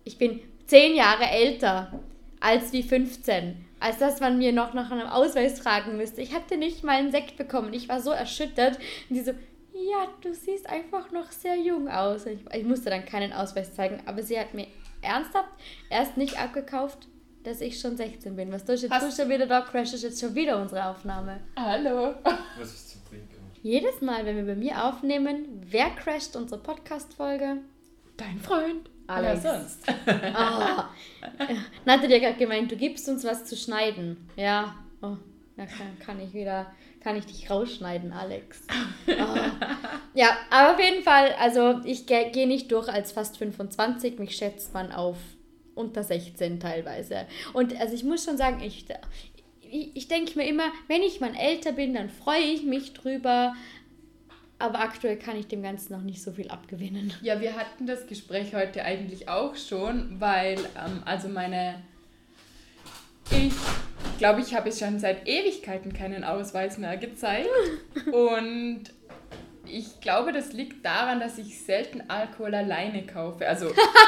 Ich 0.04 0.18
bin 0.18 0.40
10 0.66 0.96
Jahre 0.96 1.24
älter 1.24 2.00
als 2.40 2.72
wie 2.72 2.82
15. 2.82 3.69
Als 3.80 3.98
dass 3.98 4.20
man 4.20 4.38
mir 4.38 4.52
noch 4.52 4.74
nach 4.74 4.90
einem 4.90 5.08
Ausweis 5.08 5.58
fragen 5.58 5.96
müsste. 5.96 6.20
Ich 6.20 6.34
hatte 6.34 6.56
nicht 6.56 6.84
mal 6.84 6.96
einen 6.96 7.10
Sekt 7.10 7.36
bekommen. 7.36 7.72
Ich 7.72 7.88
war 7.88 8.00
so 8.00 8.10
erschüttert. 8.10 8.76
Und 9.08 9.16
die 9.16 9.22
so, 9.22 9.32
ja, 9.72 10.06
du 10.20 10.34
siehst 10.34 10.68
einfach 10.68 11.10
noch 11.10 11.30
sehr 11.32 11.56
jung 11.56 11.88
aus. 11.88 12.26
Ich, 12.26 12.38
ich 12.52 12.64
musste 12.64 12.90
dann 12.90 13.04
keinen 13.04 13.32
Ausweis 13.32 13.74
zeigen, 13.74 14.00
aber 14.06 14.22
sie 14.22 14.38
hat 14.38 14.54
mir 14.54 14.66
ernsthaft 15.02 15.48
erst 15.88 16.16
nicht 16.16 16.38
abgekauft, 16.38 17.08
dass 17.42 17.60
ich 17.60 17.80
schon 17.80 17.96
16 17.96 18.36
bin. 18.36 18.52
Was 18.52 18.64
tust 18.64 18.82
du 18.82 18.88
jetzt 18.88 19.16
schon 19.16 19.28
wieder 19.28 19.46
da? 19.46 19.62
Crash 19.62 19.94
ist 19.94 20.02
jetzt 20.02 20.20
schon 20.20 20.34
wieder 20.34 20.60
unsere 20.60 20.86
Aufnahme. 20.86 21.40
Hallo. 21.56 22.14
Was 22.58 22.74
ist 22.74 22.90
zu 22.90 22.98
trinken? 23.08 23.40
Jedes 23.62 24.00
Mal, 24.00 24.24
wenn 24.26 24.36
wir 24.36 24.44
bei 24.44 24.56
mir 24.56 24.84
aufnehmen, 24.84 25.62
wer 25.66 25.90
crasht 25.90 26.36
unsere 26.36 26.60
Podcast-Folge? 26.60 27.58
Dein 28.16 28.38
Freund. 28.38 28.90
Alex. 29.10 29.44
Ja, 29.44 29.54
sonst. 29.54 29.78
oh. 29.86 31.54
Nannte 31.84 32.08
dir 32.08 32.20
gerade 32.20 32.38
gemeint, 32.38 32.70
du 32.70 32.76
gibst 32.76 33.08
uns 33.08 33.24
was 33.24 33.44
zu 33.44 33.56
schneiden. 33.56 34.28
Ja. 34.36 34.74
Oh. 35.02 35.16
Ja, 35.56 35.66
kann, 35.66 35.98
kann 35.98 36.20
ich 36.20 36.32
wieder, 36.32 36.72
kann 37.00 37.16
ich 37.16 37.26
dich 37.26 37.50
rausschneiden, 37.50 38.12
Alex. 38.12 38.62
Oh. 39.06 39.10
Ja, 40.14 40.38
aber 40.50 40.74
auf 40.74 40.80
jeden 40.80 41.02
Fall, 41.02 41.34
also 41.38 41.80
ich 41.84 42.06
gehe 42.06 42.30
geh 42.30 42.46
nicht 42.46 42.72
durch 42.72 42.88
als 42.88 43.12
fast 43.12 43.36
25, 43.38 44.18
mich 44.18 44.36
schätzt 44.36 44.72
man 44.72 44.90
auf 44.92 45.16
unter 45.74 46.02
16 46.02 46.60
teilweise. 46.60 47.26
Und 47.52 47.78
also 47.80 47.94
ich 47.94 48.04
muss 48.04 48.24
schon 48.24 48.36
sagen, 48.36 48.60
ich, 48.62 48.86
ich, 49.70 49.96
ich 49.96 50.08
denke 50.08 50.36
mir 50.38 50.46
immer, 50.46 50.70
wenn 50.88 51.02
ich 51.02 51.20
mal 51.20 51.34
älter 51.36 51.72
bin, 51.72 51.94
dann 51.94 52.08
freue 52.10 52.42
ich 52.42 52.64
mich 52.64 52.92
drüber, 52.92 53.54
aber 54.60 54.80
aktuell 54.80 55.16
kann 55.16 55.36
ich 55.36 55.48
dem 55.48 55.62
Ganzen 55.62 55.92
noch 55.92 56.02
nicht 56.02 56.22
so 56.22 56.32
viel 56.32 56.48
abgewinnen. 56.48 57.12
Ja, 57.22 57.40
wir 57.40 57.56
hatten 57.56 57.86
das 57.86 58.06
Gespräch 58.06 58.54
heute 58.54 58.84
eigentlich 58.84 59.28
auch 59.28 59.56
schon, 59.56 60.20
weil 60.20 60.58
ähm, 60.58 61.02
also 61.04 61.28
meine... 61.28 61.82
Ich 63.30 63.54
glaube, 64.18 64.40
ich 64.40 64.54
habe 64.54 64.72
schon 64.72 64.98
seit 64.98 65.28
Ewigkeiten 65.28 65.92
keinen 65.92 66.24
Ausweis 66.24 66.78
mehr 66.78 66.96
gezeigt. 66.96 67.48
Und 68.12 68.84
ich 69.66 70.00
glaube, 70.00 70.32
das 70.32 70.52
liegt 70.52 70.84
daran, 70.84 71.20
dass 71.20 71.38
ich 71.38 71.62
selten 71.62 72.02
Alkohol 72.08 72.54
alleine 72.54 73.06
kaufe. 73.06 73.46
Also 73.46 73.66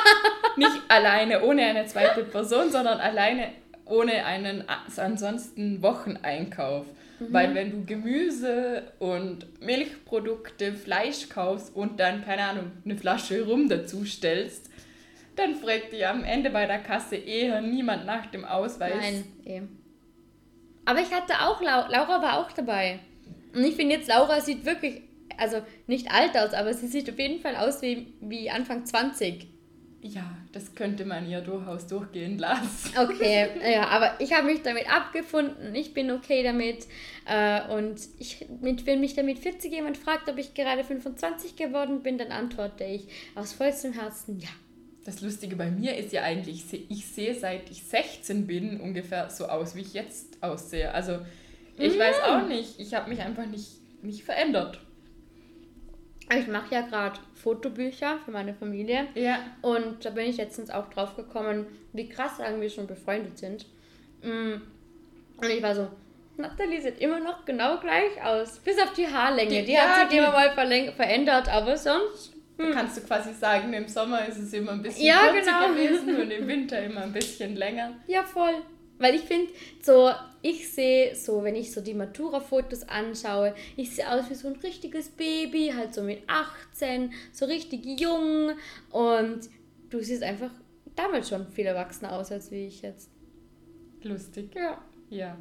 nicht 0.56 0.80
alleine 0.88 1.42
ohne 1.44 1.64
eine 1.64 1.87
zweite 1.87 2.25
Person, 2.25 2.71
sondern 2.71 2.99
alleine 2.99 3.52
ohne 3.85 4.25
einen 4.25 4.64
ansonsten 4.97 5.82
Wocheneinkauf. 5.82 6.87
Mhm. 7.29 7.33
Weil 7.33 7.55
wenn 7.55 7.71
du 7.71 7.85
Gemüse 7.85 8.93
und 8.99 9.47
Milchprodukte, 9.61 10.73
Fleisch 10.75 11.29
kaufst 11.29 11.75
und 11.75 12.00
dann, 12.00 12.25
keine 12.25 12.45
Ahnung, 12.45 12.73
eine 12.85 12.97
Flasche 12.97 13.45
Rum 13.45 13.69
dazu 13.69 14.05
stellst, 14.05 14.71
dann 15.37 15.55
fragt 15.55 15.93
dich 15.93 16.07
am 16.07 16.25
Ende 16.25 16.50
bei 16.50 16.67
der 16.67 16.79
Kasse 16.79 17.17
eher 17.17 17.61
niemand 17.62 18.07
nach 18.07 18.26
dem 18.26 18.45
Ausweis. 18.45 18.95
Nein, 19.00 19.25
eh. 19.45 19.62
Aber 20.85 21.00
ich 21.00 21.12
hatte 21.12 21.35
auch, 21.41 21.61
Laura 21.62 22.23
war 22.23 22.41
auch 22.41 22.52
dabei. 22.52 22.99
Und 23.55 23.64
ich 23.64 23.76
finde 23.76 23.97
jetzt, 23.97 24.09
Laura 24.09 24.41
sieht 24.41 24.64
wirklich, 24.64 25.02
also 25.37 25.62
nicht 25.87 26.11
alt 26.11 26.37
aus, 26.37 26.52
aber 26.55 26.75
sie 26.75 26.88
sieht 26.88 27.09
auf 27.09 27.19
jeden 27.19 27.41
Fall 27.41 27.57
aus 27.57 27.83
wie, 27.83 28.14
wie 28.21 28.50
Anfang 28.50 28.85
20. 28.85 29.47
Ja, 30.04 30.37
das 30.50 30.75
könnte 30.75 31.04
man 31.04 31.30
ihr 31.30 31.40
durchaus 31.40 31.87
durchgehen 31.87 32.37
lassen. 32.37 32.92
Okay, 32.99 33.49
ja, 33.73 33.87
aber 33.87 34.21
ich 34.21 34.32
habe 34.32 34.47
mich 34.47 34.62
damit 34.62 34.92
abgefunden, 34.92 35.75
ich 35.75 35.94
bin 35.94 36.11
okay 36.11 36.42
damit 36.42 36.87
äh, 37.25 37.73
und 37.73 38.00
ich, 38.18 38.44
mit, 38.61 38.85
wenn 38.85 39.00
mich 39.00 39.14
damit 39.14 39.38
40 39.38 39.73
jemand 39.73 39.97
fragt, 39.97 40.28
ob 40.28 40.38
ich 40.38 40.54
gerade 40.54 40.82
25 40.82 41.54
geworden 41.54 42.02
bin, 42.02 42.18
dann 42.18 42.32
antworte 42.32 42.85
ich 42.85 43.06
aus 43.37 43.52
vollstem 43.52 43.92
Herzen 43.92 44.40
ja. 44.40 44.49
Das 45.04 45.21
Lustige 45.21 45.54
bei 45.56 45.71
mir 45.71 45.97
ist 45.97 46.12
ja 46.12 46.23
eigentlich, 46.23 46.64
ich 46.73 47.06
sehe 47.06 47.35
seit 47.35 47.71
ich 47.71 47.85
16 47.85 48.47
bin 48.47 48.80
ungefähr 48.80 49.30
so 49.30 49.47
aus, 49.47 49.76
wie 49.76 49.80
ich 49.80 49.94
jetzt 49.94 50.42
aussehe. 50.42 50.92
Also 50.92 51.18
ich 51.78 51.97
mm. 51.97 51.99
weiß 51.99 52.16
auch 52.26 52.47
nicht, 52.49 52.78
ich 52.78 52.94
habe 52.94 53.09
mich 53.09 53.21
einfach 53.21 53.47
nicht, 53.47 53.68
nicht 54.02 54.25
verändert. 54.25 54.80
Ich 56.31 56.47
mache 56.47 56.75
ja 56.75 56.83
gerade 56.83 57.19
Fotobücher 57.35 58.19
für 58.25 58.31
meine 58.31 58.55
Familie. 58.55 59.09
Ja. 59.14 59.41
Und 59.61 60.05
da 60.05 60.11
bin 60.11 60.26
ich 60.26 60.37
letztens 60.37 60.71
auch 60.71 60.88
drauf 60.91 61.17
gekommen, 61.17 61.67
wie 61.93 62.09
krass 62.09 62.38
wir 62.38 62.71
schon 62.71 62.87
befreundet 62.87 63.38
sind. 63.38 63.67
Mm. 64.23 64.62
Und 65.37 65.50
ich 65.50 65.62
war 65.62 65.75
so, 65.75 65.88
Nathalie 66.37 66.81
sieht 66.81 67.00
immer 67.00 67.21
noch 67.21 67.45
genau 67.45 67.79
gleich 67.79 68.23
aus. 68.23 68.59
Bis 68.61 68.79
auf 68.79 68.93
die 68.93 69.07
Haarlänge. 69.07 69.50
Die, 69.50 69.64
die 69.64 69.73
ja, 69.73 69.83
hat 69.83 70.11
sich 70.11 70.19
immer 70.19 70.31
mal 70.31 70.52
verändert, 70.52 71.49
aber 71.49 71.76
sonst. 71.76 72.33
Hm. 72.59 72.73
Kannst 72.73 72.99
du 72.99 73.00
quasi 73.00 73.33
sagen, 73.33 73.73
im 73.73 73.88
Sommer 73.88 74.26
ist 74.26 74.38
es 74.38 74.52
immer 74.52 74.73
ein 74.73 74.83
bisschen 74.83 75.07
ja, 75.07 75.29
kürzer 75.33 75.52
genau. 75.52 75.69
gewesen 75.69 76.21
und 76.21 76.31
im 76.31 76.47
Winter 76.47 76.83
immer 76.83 77.02
ein 77.02 77.12
bisschen 77.12 77.57
länger. 77.57 77.93
Ja, 78.07 78.23
voll. 78.23 78.55
Weil 78.99 79.14
ich 79.14 79.23
finde, 79.23 79.50
so, 79.83 80.12
ich 80.43 80.73
sehe 80.73 81.15
so, 81.15 81.45
wenn 81.45 81.55
ich 81.55 81.73
so 81.73 81.81
die 81.81 81.95
Matura-Fotos 81.95 82.89
anschaue, 82.89 83.55
ich 83.77 83.95
sehe 83.95 84.11
aus 84.11 84.29
wie 84.29 84.35
so 84.35 84.49
ein 84.49 84.57
richtiges 84.57 85.09
Baby, 85.09 85.73
halt 85.75 85.95
so 85.95 86.03
mit 86.03 86.23
18, 86.27 87.13
so 87.33 87.47
richtig 87.47 88.01
jung. 88.01 88.51
Und 88.91 89.49
du 89.89 90.01
siehst 90.01 90.23
einfach 90.23 90.51
damals 90.97 91.29
schon 91.29 91.47
viel 91.47 91.67
erwachsener 91.67 92.13
aus, 92.13 92.33
als 92.33 92.51
wie 92.51 92.67
ich 92.67 92.83
jetzt. 92.83 93.09
Lustig. 94.03 94.55
Ja. 94.55 94.83
Ja. 95.11 95.39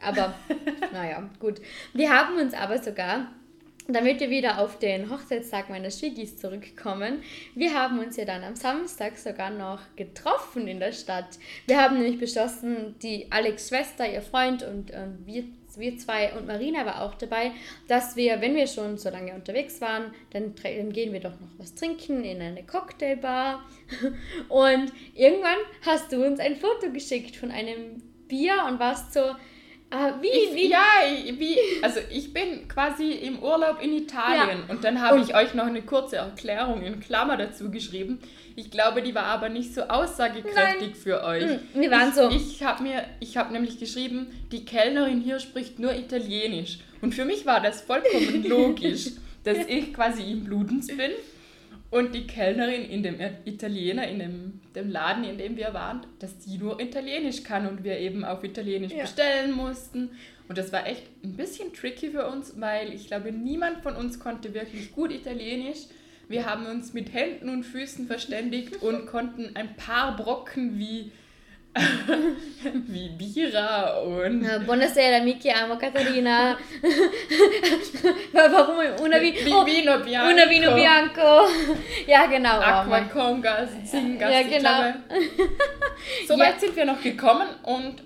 Aber, 0.00 0.34
naja, 0.92 1.28
gut. 1.40 1.60
Wir 1.92 2.10
haben 2.10 2.36
uns 2.36 2.54
aber 2.54 2.80
sogar 2.80 3.32
damit 3.86 4.20
wir 4.20 4.30
wieder 4.30 4.58
auf 4.60 4.78
den 4.78 5.10
Hochzeitstag 5.10 5.68
meiner 5.68 5.90
Schwigis 5.90 6.36
zurückkommen, 6.36 7.22
wir 7.54 7.74
haben 7.74 7.98
uns 7.98 8.16
ja 8.16 8.24
dann 8.24 8.42
am 8.42 8.56
Samstag 8.56 9.18
sogar 9.18 9.50
noch 9.50 9.80
getroffen 9.96 10.66
in 10.66 10.80
der 10.80 10.92
Stadt. 10.92 11.38
Wir 11.66 11.82
haben 11.82 11.98
nämlich 11.98 12.18
beschlossen, 12.18 12.94
die 13.02 13.30
Alex 13.30 13.68
Schwester, 13.68 14.10
ihr 14.10 14.22
Freund 14.22 14.62
und, 14.62 14.90
und 14.90 15.26
wir, 15.26 15.44
wir 15.76 15.98
zwei 15.98 16.32
und 16.32 16.46
Marina 16.46 16.86
war 16.86 17.02
auch 17.02 17.14
dabei, 17.14 17.52
dass 17.86 18.16
wir, 18.16 18.40
wenn 18.40 18.54
wir 18.54 18.66
schon 18.66 18.96
so 18.96 19.10
lange 19.10 19.34
unterwegs 19.34 19.80
waren, 19.80 20.14
dann, 20.30 20.54
dann 20.62 20.92
gehen 20.92 21.12
wir 21.12 21.20
doch 21.20 21.38
noch 21.38 21.58
was 21.58 21.74
trinken 21.74 22.24
in 22.24 22.40
eine 22.40 22.62
Cocktailbar. 22.62 23.62
Und 24.48 24.92
irgendwann 25.14 25.58
hast 25.84 26.10
du 26.10 26.24
uns 26.24 26.40
ein 26.40 26.56
Foto 26.56 26.90
geschickt 26.90 27.36
von 27.36 27.50
einem 27.50 28.02
Bier 28.28 28.64
und 28.66 28.80
warst 28.80 29.12
so, 29.12 29.20
Ah, 29.90 30.14
wie, 30.20 30.26
ich, 30.26 30.54
wie? 30.54 30.70
Ja, 30.70 30.82
wie, 31.38 31.56
also 31.82 32.00
ich 32.10 32.32
bin 32.32 32.66
quasi 32.66 33.12
im 33.12 33.38
Urlaub 33.40 33.80
in 33.80 33.92
Italien 33.92 34.64
ja. 34.66 34.74
und 34.74 34.82
dann 34.82 35.00
habe 35.00 35.20
ich 35.20 35.36
euch 35.36 35.54
noch 35.54 35.66
eine 35.66 35.82
kurze 35.82 36.16
Erklärung 36.16 36.82
in 36.82 36.98
Klammer 36.98 37.36
dazu 37.36 37.70
geschrieben. 37.70 38.18
Ich 38.56 38.70
glaube, 38.70 39.02
die 39.02 39.14
war 39.14 39.26
aber 39.26 39.48
nicht 39.48 39.72
so 39.72 39.82
aussagekräftig 39.82 40.54
Nein. 40.88 40.94
für 40.94 41.22
euch. 41.22 41.44
Hm, 41.44 41.60
wir 41.74 41.90
waren 41.90 42.08
ich, 42.08 42.14
so. 42.14 42.28
Ich 42.30 42.62
habe 42.64 42.82
mir, 42.82 43.04
ich 43.20 43.36
habe 43.36 43.52
nämlich 43.52 43.78
geschrieben, 43.78 44.26
die 44.50 44.64
Kellnerin 44.64 45.20
hier 45.20 45.38
spricht 45.38 45.78
nur 45.78 45.94
Italienisch 45.94 46.78
und 47.00 47.14
für 47.14 47.24
mich 47.24 47.46
war 47.46 47.60
das 47.60 47.80
vollkommen 47.82 48.44
logisch, 48.48 49.10
dass 49.44 49.58
ich 49.68 49.94
quasi 49.94 50.22
im 50.22 50.44
Bludens 50.44 50.88
bin 50.88 51.12
und 51.94 52.12
die 52.12 52.26
Kellnerin 52.26 52.90
in 52.90 53.04
dem 53.04 53.20
Italiener, 53.44 54.08
in 54.08 54.18
dem, 54.18 54.60
dem 54.74 54.90
Laden, 54.90 55.22
in 55.22 55.38
dem 55.38 55.56
wir 55.56 55.72
waren, 55.74 56.04
dass 56.18 56.36
die 56.40 56.58
nur 56.58 56.80
Italienisch 56.80 57.44
kann 57.44 57.68
und 57.68 57.84
wir 57.84 57.98
eben 58.00 58.24
auf 58.24 58.42
Italienisch 58.42 58.90
ja. 58.92 59.02
bestellen 59.02 59.52
mussten. 59.52 60.10
Und 60.48 60.58
das 60.58 60.72
war 60.72 60.88
echt 60.88 61.04
ein 61.22 61.36
bisschen 61.36 61.72
tricky 61.72 62.10
für 62.10 62.26
uns, 62.26 62.60
weil 62.60 62.92
ich 62.92 63.06
glaube, 63.06 63.30
niemand 63.30 63.84
von 63.84 63.94
uns 63.94 64.18
konnte 64.18 64.54
wirklich 64.54 64.90
gut 64.90 65.12
Italienisch. 65.12 65.86
Wir 66.26 66.46
haben 66.46 66.66
uns 66.66 66.94
mit 66.94 67.12
Händen 67.12 67.48
und 67.48 67.62
Füßen 67.62 68.08
verständigt 68.08 68.82
und 68.82 69.06
konnten 69.06 69.54
ein 69.54 69.76
paar 69.76 70.16
Brocken 70.16 70.80
wie 70.80 71.12
wie 72.86 73.08
Bira 73.08 73.98
und. 73.98 74.46
Buonasera, 74.64 75.20
mi 75.20 75.36
chiamo 75.38 75.76
Caterina. 75.76 76.56
Warum 78.32 78.78
una, 79.00 79.18
vi 79.18 79.34
oh, 79.50 79.64
vino 79.64 79.98
bianco. 79.98 80.32
Una 80.32 80.46
vino 80.46 80.74
bianco. 80.74 81.48
Ja, 82.06 82.26
genau. 82.26 82.60
Aqua 82.60 83.00
oh, 83.00 83.12
Congas, 83.12 83.70
Zingas. 83.84 84.30
Ja, 84.30 84.42
genau. 84.42 84.94
so 86.28 86.38
weit 86.38 86.54
ja. 86.54 86.60
sind 86.60 86.76
wir 86.76 86.84
noch 86.84 87.02
gekommen 87.02 87.48
und 87.64 88.02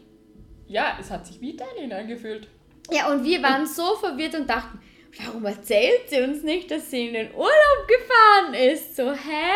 ja, 0.67 0.97
es 1.01 1.11
hat 1.11 1.27
sich 1.27 1.41
wie 1.41 1.51
Italien 1.51 1.93
angefühlt. 1.93 2.49
Ja, 2.91 3.11
und 3.11 3.25
wir 3.25 3.43
waren 3.43 3.67
so 3.67 3.97
verwirrt 3.97 4.35
und 4.35 4.49
dachten, 4.49 4.81
warum 5.23 5.45
erzählt 5.45 6.09
sie 6.09 6.23
uns 6.23 6.43
nicht, 6.43 6.71
dass 6.71 6.91
sie 6.91 7.09
in 7.09 7.15
den 7.15 7.35
Urlaub 7.35 7.87
gefahren 7.87 8.55
ist? 8.55 8.97
So, 8.97 9.13
hä? 9.13 9.53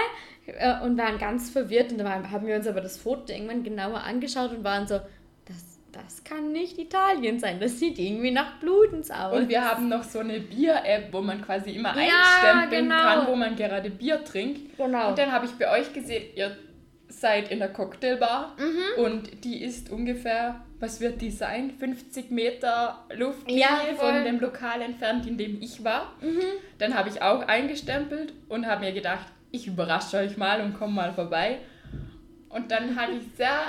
Äh, 0.47 0.81
und 0.83 0.99
waren 0.99 1.19
ganz 1.19 1.51
verwirrt. 1.51 1.93
Und 1.93 1.99
dann 1.99 2.31
haben 2.31 2.47
wir 2.47 2.57
uns 2.57 2.67
aber 2.67 2.81
das 2.81 2.97
Foto 2.97 3.33
irgendwann 3.33 3.63
genauer 3.63 4.03
angeschaut 4.03 4.53
und 4.53 4.65
waren 4.65 4.87
so, 4.87 5.01
das, 5.47 5.79
das 5.93 6.25
kann 6.25 6.53
nicht 6.53 6.79
Italien 6.79 7.39
sein. 7.39 7.61
Das 7.61 7.79
sieht 7.79 7.99
irgendwie 7.99 8.33
nach 8.33 8.59
Blutens 8.59 9.11
aus. 9.11 9.37
Und 9.37 9.49
wir 9.49 9.63
haben 9.65 9.89
noch 9.89 10.03
so 10.03 10.19
eine 10.19 10.41
Bier-App, 10.41 11.13
wo 11.13 11.21
man 11.21 11.43
quasi 11.43 11.71
immer 11.71 11.95
ja, 11.97 12.11
einstempeln 12.11 12.89
genau. 12.89 13.03
kann, 13.03 13.27
wo 13.29 13.37
man 13.37 13.55
gerade 13.55 13.91
Bier 13.91 14.25
trinkt. 14.25 14.77
Genau. 14.77 15.11
Und 15.11 15.19
dann 15.19 15.31
habe 15.31 15.47
ich 15.47 15.53
bei 15.53 15.71
euch 15.71 15.93
gesehen, 15.93 16.25
ihr 16.35 16.57
seid 17.09 17.51
in 17.51 17.59
der 17.59 17.69
Cocktailbar 17.69 18.57
mhm. 18.59 19.05
und 19.05 19.45
die 19.45 19.63
ist 19.63 19.91
ungefähr, 19.91 20.65
was 20.81 21.01
wird 21.01 21.21
die 21.21 21.31
sein? 21.31 21.71
50 21.79 22.31
Meter 22.31 23.05
Luftlinie 23.15 23.61
ja, 23.61 23.79
von 23.97 24.25
dem 24.25 24.41
Lokal 24.41 24.81
entfernt, 24.81 25.27
in 25.27 25.37
dem 25.37 25.61
ich 25.61 25.85
war. 25.85 26.15
Mhm. 26.21 26.43
Dann 26.79 26.95
habe 26.95 27.11
ich 27.11 27.23
auch 27.23 27.47
eingestempelt 27.47 28.33
und 28.49 28.67
habe 28.67 28.87
mir 28.87 28.93
gedacht, 28.93 29.27
ich 29.53 29.67
überrasche 29.67 30.17
euch 30.17 30.37
mal 30.37 30.61
und 30.63 30.75
komme 30.75 30.95
mal 30.95 31.13
vorbei. 31.13 31.59
Und 32.49 32.71
dann 32.71 32.97
habe 32.97 33.13
ich 33.13 33.23
sehr 33.37 33.63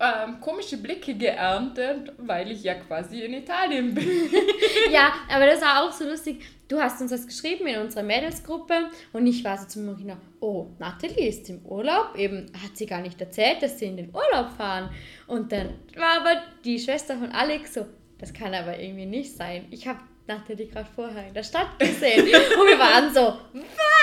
ähm, 0.00 0.40
komische 0.40 0.78
Blicke 0.78 1.14
geerntet, 1.14 2.12
weil 2.18 2.50
ich 2.50 2.62
ja 2.62 2.74
quasi 2.74 3.22
in 3.22 3.34
Italien 3.34 3.94
bin. 3.94 4.08
ja, 4.90 5.12
aber 5.30 5.46
das 5.46 5.60
war 5.60 5.82
auch 5.82 5.92
so 5.92 6.04
lustig. 6.04 6.42
Du 6.68 6.80
hast 6.80 7.00
uns 7.02 7.10
das 7.10 7.26
geschrieben 7.26 7.66
in 7.66 7.80
unserer 7.80 8.02
Mädelsgruppe 8.02 8.90
und 9.12 9.26
ich 9.26 9.44
war 9.44 9.58
so 9.58 9.66
zu 9.66 9.80
Marina, 9.80 10.16
oh, 10.40 10.68
Nathalie 10.78 11.28
ist 11.28 11.50
im 11.50 11.64
Urlaub. 11.66 12.14
Eben 12.16 12.46
hat 12.62 12.76
sie 12.76 12.86
gar 12.86 13.02
nicht 13.02 13.20
erzählt, 13.20 13.62
dass 13.62 13.78
sie 13.78 13.86
in 13.86 13.96
den 13.96 14.14
Urlaub 14.14 14.52
fahren. 14.56 14.90
Und 15.26 15.52
dann 15.52 15.74
war 15.96 16.20
aber 16.20 16.42
die 16.64 16.78
Schwester 16.78 17.18
von 17.18 17.32
Alex 17.32 17.74
so, 17.74 17.86
das 18.18 18.32
kann 18.32 18.54
aber 18.54 18.78
irgendwie 18.78 19.06
nicht 19.06 19.36
sein. 19.36 19.66
Ich 19.70 19.86
habe 19.86 20.00
Nathalie 20.26 20.66
gerade 20.66 20.88
vorher 20.94 21.26
in 21.26 21.34
der 21.34 21.42
Stadt 21.42 21.78
gesehen. 21.78 22.24
und 22.24 22.68
wir 22.68 22.78
waren 22.78 23.12
so, 23.12 23.38
was? 23.52 23.99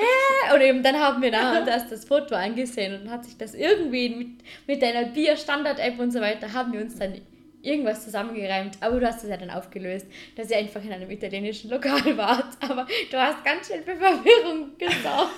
Hä? 0.00 0.54
Und 0.54 0.60
eben 0.60 0.82
dann 0.82 0.98
haben 0.98 1.22
wir 1.22 1.30
nachher 1.30 1.64
das, 1.64 1.88
das 1.88 2.04
Foto 2.04 2.34
angesehen 2.34 3.02
und 3.02 3.10
hat 3.10 3.24
sich 3.24 3.36
das 3.36 3.54
irgendwie 3.54 4.08
mit, 4.10 4.28
mit 4.66 4.82
deiner 4.82 5.04
Bier-Standard-App 5.06 5.98
und 5.98 6.10
so 6.10 6.20
weiter, 6.20 6.52
haben 6.52 6.72
wir 6.72 6.80
uns 6.80 6.98
dann 6.98 7.20
irgendwas 7.62 8.04
zusammengereimt. 8.04 8.78
Aber 8.80 9.00
du 9.00 9.06
hast 9.06 9.22
es 9.22 9.30
ja 9.30 9.36
dann 9.36 9.50
aufgelöst, 9.50 10.06
dass 10.36 10.50
ihr 10.50 10.56
einfach 10.56 10.82
in 10.82 10.92
einem 10.92 11.10
italienischen 11.10 11.70
Lokal 11.70 12.16
wart. 12.16 12.56
Aber 12.60 12.86
du 13.10 13.16
hast 13.16 13.44
ganz 13.44 13.68
schön 13.68 13.82
für 13.82 13.96
Verwirrung 13.96 14.76
gesorgt. 14.78 15.30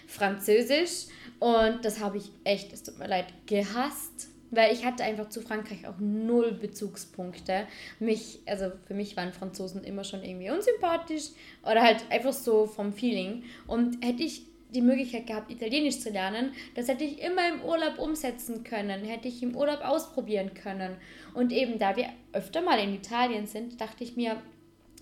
Französisch. 0.06 1.06
Und 1.38 1.84
das 1.84 2.00
habe 2.00 2.18
ich 2.18 2.30
echt, 2.44 2.72
es 2.72 2.82
tut 2.82 2.98
mir 2.98 3.08
leid, 3.08 3.26
gehasst. 3.46 4.28
Weil 4.52 4.72
ich 4.72 4.84
hatte 4.84 5.02
einfach 5.02 5.28
zu 5.28 5.40
Frankreich 5.40 5.88
auch 5.88 5.98
null 5.98 6.52
Bezugspunkte. 6.52 7.66
Mich, 7.98 8.38
also 8.46 8.70
für 8.86 8.94
mich 8.94 9.16
waren 9.16 9.32
Franzosen 9.32 9.82
immer 9.82 10.04
schon 10.04 10.22
irgendwie 10.22 10.50
unsympathisch 10.50 11.30
oder 11.62 11.82
halt 11.82 12.04
einfach 12.10 12.32
so 12.32 12.66
vom 12.66 12.92
Feeling. 12.92 13.42
Und 13.66 14.04
hätte 14.04 14.22
ich 14.22 14.42
die 14.70 14.80
Möglichkeit 14.80 15.26
gehabt, 15.26 15.50
Italienisch 15.50 16.00
zu 16.00 16.10
lernen, 16.10 16.52
das 16.74 16.88
hätte 16.88 17.04
ich 17.04 17.22
immer 17.22 17.48
im 17.48 17.62
Urlaub 17.62 17.98
umsetzen 17.98 18.64
können, 18.64 19.04
hätte 19.04 19.28
ich 19.28 19.42
im 19.42 19.56
Urlaub 19.56 19.80
ausprobieren 19.80 20.52
können. 20.54 20.96
Und 21.34 21.52
eben 21.52 21.78
da 21.78 21.96
wir 21.96 22.08
öfter 22.32 22.62
mal 22.62 22.78
in 22.78 22.94
Italien 22.94 23.46
sind, 23.46 23.80
dachte 23.80 24.04
ich 24.04 24.16
mir, 24.16 24.42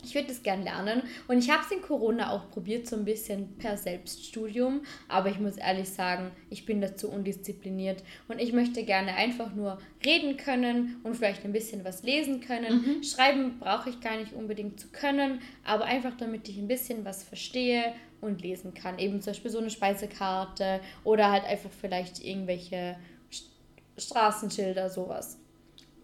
ich 0.05 0.15
würde 0.15 0.29
das 0.29 0.43
gern 0.43 0.63
lernen. 0.63 1.03
Und 1.29 1.39
ich 1.39 1.51
habe 1.51 1.63
es 1.65 1.71
in 1.71 1.83
Corona 1.83 2.31
auch 2.31 2.51
probiert, 2.51 2.87
so 2.87 2.97
ein 2.97 3.05
bisschen 3.05 3.57
per 3.59 3.77
Selbststudium. 3.77 4.83
Aber 5.09 5.29
ich 5.31 5.39
muss 5.41 5.57
ehrlich 5.57 5.89
sagen, 5.89 6.31
ich 6.51 6.67
bin 6.67 6.81
dazu 6.81 7.09
undiszipliniert. 7.11 8.03
Und 8.29 8.41
ich 8.41 8.53
möchte 8.53 8.85
gerne 8.85 9.15
einfach 9.15 9.55
nur 9.55 9.79
reden 10.05 10.37
können 10.37 11.01
und 11.03 11.17
vielleicht 11.17 11.45
ein 11.45 11.53
bisschen 11.53 11.85
was 11.85 12.03
lesen 12.03 12.41
können. 12.41 13.03
Schreiben 13.03 13.59
brauche 13.59 13.91
ich 13.91 14.01
gar 14.01 14.17
nicht 14.19 14.33
unbedingt 14.33 14.79
zu 14.79 14.89
können, 14.89 15.41
aber 15.65 15.85
einfach 15.85 16.17
damit 16.17 16.49
ich 16.49 16.59
ein 16.59 16.69
bisschen 16.69 17.05
was 17.05 17.23
verstehe 17.25 17.95
und 18.21 18.43
lesen 18.43 18.75
kann. 18.75 18.99
Eben 18.99 19.21
zum 19.21 19.33
Beispiel 19.33 19.51
so 19.51 19.59
eine 19.59 19.71
Speisekarte 19.71 20.81
oder 21.05 21.31
halt 21.31 21.45
einfach 21.45 21.71
vielleicht 21.71 22.25
irgendwelche 22.25 22.97
St- 23.31 23.51
Straßenschilder, 23.99 24.91
sowas. 24.91 25.39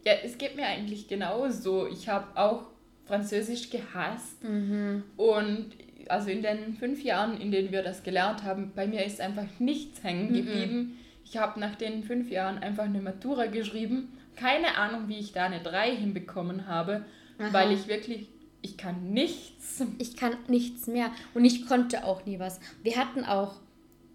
Ja, 0.04 0.14
es 0.24 0.38
geht 0.38 0.56
mir 0.56 0.66
eigentlich 0.66 1.08
genauso. 1.08 1.86
Ich 1.86 2.08
habe 2.08 2.38
auch 2.38 2.69
Französisch 3.10 3.70
gehasst. 3.70 4.42
Mhm. 4.44 5.02
Und 5.16 5.66
also 6.08 6.30
in 6.30 6.42
den 6.42 6.74
fünf 6.74 7.02
Jahren, 7.02 7.40
in 7.40 7.50
denen 7.50 7.70
wir 7.72 7.82
das 7.82 8.02
gelernt 8.02 8.42
haben, 8.44 8.72
bei 8.74 8.86
mir 8.86 9.04
ist 9.04 9.20
einfach 9.20 9.46
nichts 9.58 9.98
Mhm. 10.02 10.06
hängen 10.06 10.32
geblieben. 10.32 10.98
Ich 11.24 11.36
habe 11.36 11.58
nach 11.60 11.74
den 11.76 12.02
fünf 12.04 12.30
Jahren 12.30 12.58
einfach 12.58 12.84
eine 12.84 13.00
Matura 13.00 13.46
geschrieben. 13.46 14.08
Keine 14.36 14.76
Ahnung, 14.76 15.08
wie 15.08 15.18
ich 15.18 15.32
da 15.32 15.44
eine 15.46 15.60
3 15.60 15.94
hinbekommen 15.94 16.66
habe, 16.66 17.04
Aha. 17.38 17.52
weil 17.52 17.72
ich 17.72 17.86
wirklich, 17.88 18.28
ich 18.62 18.76
kann 18.76 19.12
nichts. 19.12 19.82
Ich 19.98 20.16
kann 20.16 20.34
nichts 20.48 20.86
mehr 20.86 21.10
und 21.34 21.44
ich 21.44 21.66
konnte 21.66 22.04
auch 22.04 22.24
nie 22.26 22.38
was. 22.38 22.60
Wir 22.82 22.96
hatten 22.96 23.24
auch 23.24 23.56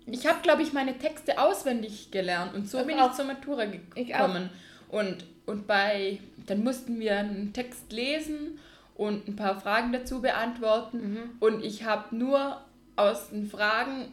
Ich 0.08 0.28
habe, 0.28 0.40
glaube 0.44 0.62
ich, 0.62 0.72
meine 0.74 0.98
Texte 1.00 1.40
auswendig 1.40 2.12
gelernt 2.12 2.54
und 2.54 2.70
so 2.70 2.80
Ich 2.80 2.86
bin 2.88 3.00
auch. 3.00 3.10
ich 3.12 3.16
zur 3.16 3.26
Matura 3.26 3.66
gekommen. 3.66 4.50
Und, 4.90 5.26
und 5.48 5.66
bei, 5.68 6.20
dann 6.46 6.64
mussten 6.64 7.00
wir 7.00 7.18
einen 7.18 7.54
Text 7.54 7.92
lesen 7.92 8.60
und 8.96 9.28
ein 9.28 9.36
paar 9.36 9.60
Fragen 9.60 9.92
dazu 9.92 10.22
beantworten. 10.22 10.98
Mhm. 10.98 11.20
Und 11.40 11.64
ich 11.64 11.84
habe 11.84 12.16
nur 12.16 12.62
aus 12.96 13.30
den 13.30 13.46
Fragen 13.46 14.12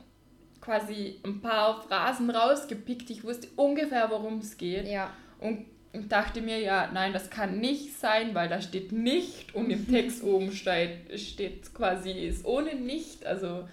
quasi 0.61 1.21
ein 1.25 1.41
paar 1.41 1.83
Phrasen 1.83 2.31
rausgepickt. 2.31 3.09
Ich 3.11 3.25
wusste 3.25 3.49
ungefähr, 3.57 4.11
worum 4.11 4.39
es 4.39 4.57
geht. 4.57 4.87
ja 4.89 5.11
Und, 5.39 5.67
dachte 6.09 6.41
mir, 6.41 6.59
ja, 6.59 6.89
nein, 6.91 7.13
das 7.13 7.29
kann 7.29 7.59
nicht 7.59 7.99
sein, 7.99 8.35
weil 8.35 8.49
da 8.49 8.63
steht 8.63 8.93
nicht 8.93 9.55
und 9.55 9.69
im 9.69 9.87
Text 9.91 10.23
oben 10.23 10.53
steht, 10.53 11.21
steht 11.21 11.75
quasi 11.75 12.13
ist 12.13 12.47
ohne 12.47 12.75
nicht. 12.75 13.27
Also 13.27 13.69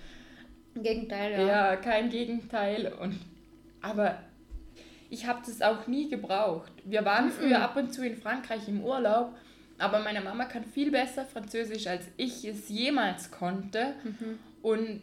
Gegenteil, 0.76 1.32
ja, 1.32 1.48
ja. 1.48 1.76
kein 1.78 2.10
Gegenteil. 2.10 2.91
Und, 3.00 3.19
aber 3.82 4.19
ich 5.10 5.26
habe 5.26 5.39
das 5.45 5.62
auch 5.62 5.88
nie 5.88 6.10
gebraucht. 6.10 6.72
Wir 6.84 7.06
waren 7.06 7.32
früher 7.32 7.62
ab 7.62 7.76
und 7.78 7.93
zu 7.93 8.06
in 8.06 8.17
Frankreich 8.17 8.67
im 8.67 8.84
Urlaub, 8.84 9.34
aber 9.80 10.00
meine 10.00 10.22
Mama 10.22 10.46
kann 10.46 10.63
viel 10.65 10.92
besser 10.92 11.26
Französisch, 11.26 11.88
als 11.88 12.06
ich 12.18 12.46
es 12.46 12.70
jemals 12.70 13.32
konnte. 13.32 13.94
Und, 14.62 15.02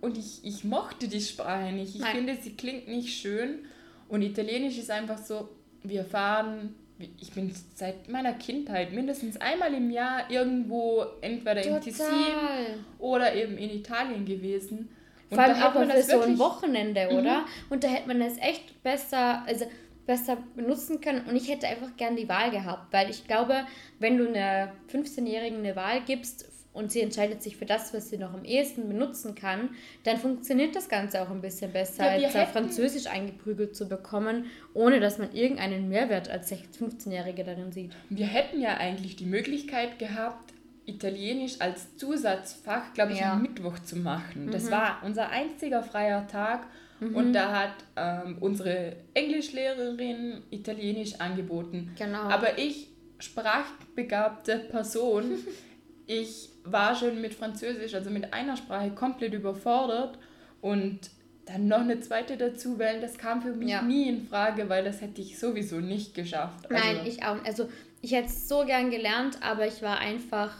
und 0.00 0.16
ich, 0.18 0.40
ich 0.44 0.64
mochte 0.64 1.08
die 1.08 1.20
Sprache 1.20 1.72
nicht. 1.72 1.94
Ich 1.96 2.00
Nein. 2.00 2.16
finde, 2.16 2.36
sie 2.40 2.54
klingt 2.54 2.88
nicht 2.88 3.20
schön. 3.20 3.60
Und 4.08 4.22
Italienisch 4.22 4.78
ist 4.78 4.90
einfach 4.90 5.18
so, 5.18 5.48
wir 5.82 6.04
fahren, 6.04 6.74
ich 7.20 7.32
bin 7.32 7.52
seit 7.74 8.08
meiner 8.08 8.34
Kindheit 8.34 8.92
mindestens 8.92 9.36
einmal 9.40 9.74
im 9.74 9.90
Jahr 9.90 10.30
irgendwo, 10.30 11.04
entweder 11.20 11.64
im 11.64 11.80
Tessin 11.80 12.06
Total. 12.06 12.66
oder 12.98 13.34
eben 13.34 13.58
in 13.58 13.70
Italien 13.70 14.24
gewesen. 14.24 14.88
Und 15.30 15.36
Vor 15.36 15.44
allem 15.44 15.54
da 15.58 15.60
hat 15.62 15.74
man 15.74 15.90
für 15.90 15.96
das 15.96 16.08
so 16.08 16.20
ein 16.20 16.32
Mhm. 16.34 16.38
Wochenende, 16.38 17.08
oder? 17.08 17.44
Und 17.70 17.82
da 17.82 17.88
hätte 17.88 18.06
man 18.06 18.20
es 18.20 18.36
echt 18.38 18.82
besser, 18.82 19.42
also 19.46 19.64
besser 20.06 20.36
benutzen 20.56 21.00
können. 21.00 21.24
Und 21.26 21.36
ich 21.36 21.48
hätte 21.50 21.68
einfach 21.68 21.96
gern 21.96 22.16
die 22.16 22.28
Wahl 22.28 22.50
gehabt, 22.50 22.92
weil 22.92 23.10
ich 23.10 23.26
glaube, 23.26 23.64
wenn 23.98 24.18
du 24.18 24.28
einer 24.28 24.72
15-Jährigen 24.92 25.58
eine 25.58 25.76
Wahl 25.76 26.00
gibst 26.04 26.48
und 26.72 26.90
sie 26.90 27.02
entscheidet 27.02 27.42
sich 27.42 27.56
für 27.56 27.66
das, 27.66 27.92
was 27.92 28.08
sie 28.08 28.16
noch 28.16 28.32
am 28.32 28.44
ehesten 28.44 28.88
benutzen 28.88 29.34
kann, 29.34 29.70
dann 30.04 30.16
funktioniert 30.16 30.74
das 30.74 30.88
Ganze 30.88 31.20
auch 31.22 31.30
ein 31.30 31.42
bisschen 31.42 31.70
besser, 31.72 32.16
Ja, 32.16 32.24
als 32.24 32.32
da 32.32 32.46
Französisch 32.46 33.06
eingeprügelt 33.06 33.76
zu 33.76 33.88
bekommen, 33.88 34.46
ohne 34.72 34.98
dass 34.98 35.18
man 35.18 35.32
irgendeinen 35.34 35.88
Mehrwert 35.88 36.30
als 36.30 36.50
15-Jährige 36.50 37.44
darin 37.44 37.72
sieht. 37.72 37.92
Wir 38.08 38.26
hätten 38.26 38.60
ja 38.60 38.76
eigentlich 38.78 39.16
die 39.16 39.26
Möglichkeit 39.26 39.98
gehabt, 39.98 40.52
Italienisch 40.84 41.60
als 41.60 41.96
Zusatzfach, 41.96 42.92
glaube 42.92 43.12
ich, 43.12 43.20
Ja. 43.20 43.26
Mhm. 43.26 43.32
am 43.32 43.42
Mittwoch 43.42 43.78
zu 43.78 43.96
machen. 43.96 44.50
Das 44.50 44.68
war 44.68 45.00
unser 45.04 45.28
einziger 45.28 45.80
freier 45.82 46.26
Tag 46.26 46.66
und 47.14 47.32
da 47.32 47.52
hat 47.52 47.74
ähm, 47.96 48.36
unsere 48.40 48.96
Englischlehrerin 49.14 50.42
Italienisch 50.50 51.20
angeboten. 51.20 51.92
Genau. 51.98 52.20
Aber 52.22 52.58
ich, 52.58 52.88
sprachbegabte 53.18 54.58
Person, 54.70 55.24
ich 56.06 56.50
war 56.64 56.94
schon 56.94 57.20
mit 57.20 57.34
Französisch, 57.34 57.94
also 57.94 58.10
mit 58.10 58.32
einer 58.32 58.56
Sprache, 58.56 58.90
komplett 58.90 59.34
überfordert 59.34 60.18
und 60.60 61.00
dann 61.46 61.66
noch 61.66 61.80
eine 61.80 61.98
zweite 62.00 62.36
dazu 62.36 62.78
wählen, 62.78 63.00
das 63.00 63.18
kam 63.18 63.42
für 63.42 63.52
mich 63.52 63.68
Ja. 63.70 63.82
nie 63.82 64.08
in 64.08 64.26
Frage, 64.26 64.68
weil 64.68 64.84
das 64.84 65.00
hätte 65.00 65.20
ich 65.20 65.38
sowieso 65.38 65.80
nicht 65.80 66.14
geschafft. 66.14 66.70
Also, 66.70 66.84
Nein, 66.84 67.00
ich 67.04 67.24
auch. 67.24 67.44
Also 67.44 67.68
ich 68.00 68.12
hätte 68.12 68.26
es 68.28 68.48
so 68.48 68.64
gern 68.64 68.90
gelernt, 68.90 69.38
aber 69.42 69.66
ich 69.66 69.82
war 69.82 69.98
einfach, 69.98 70.54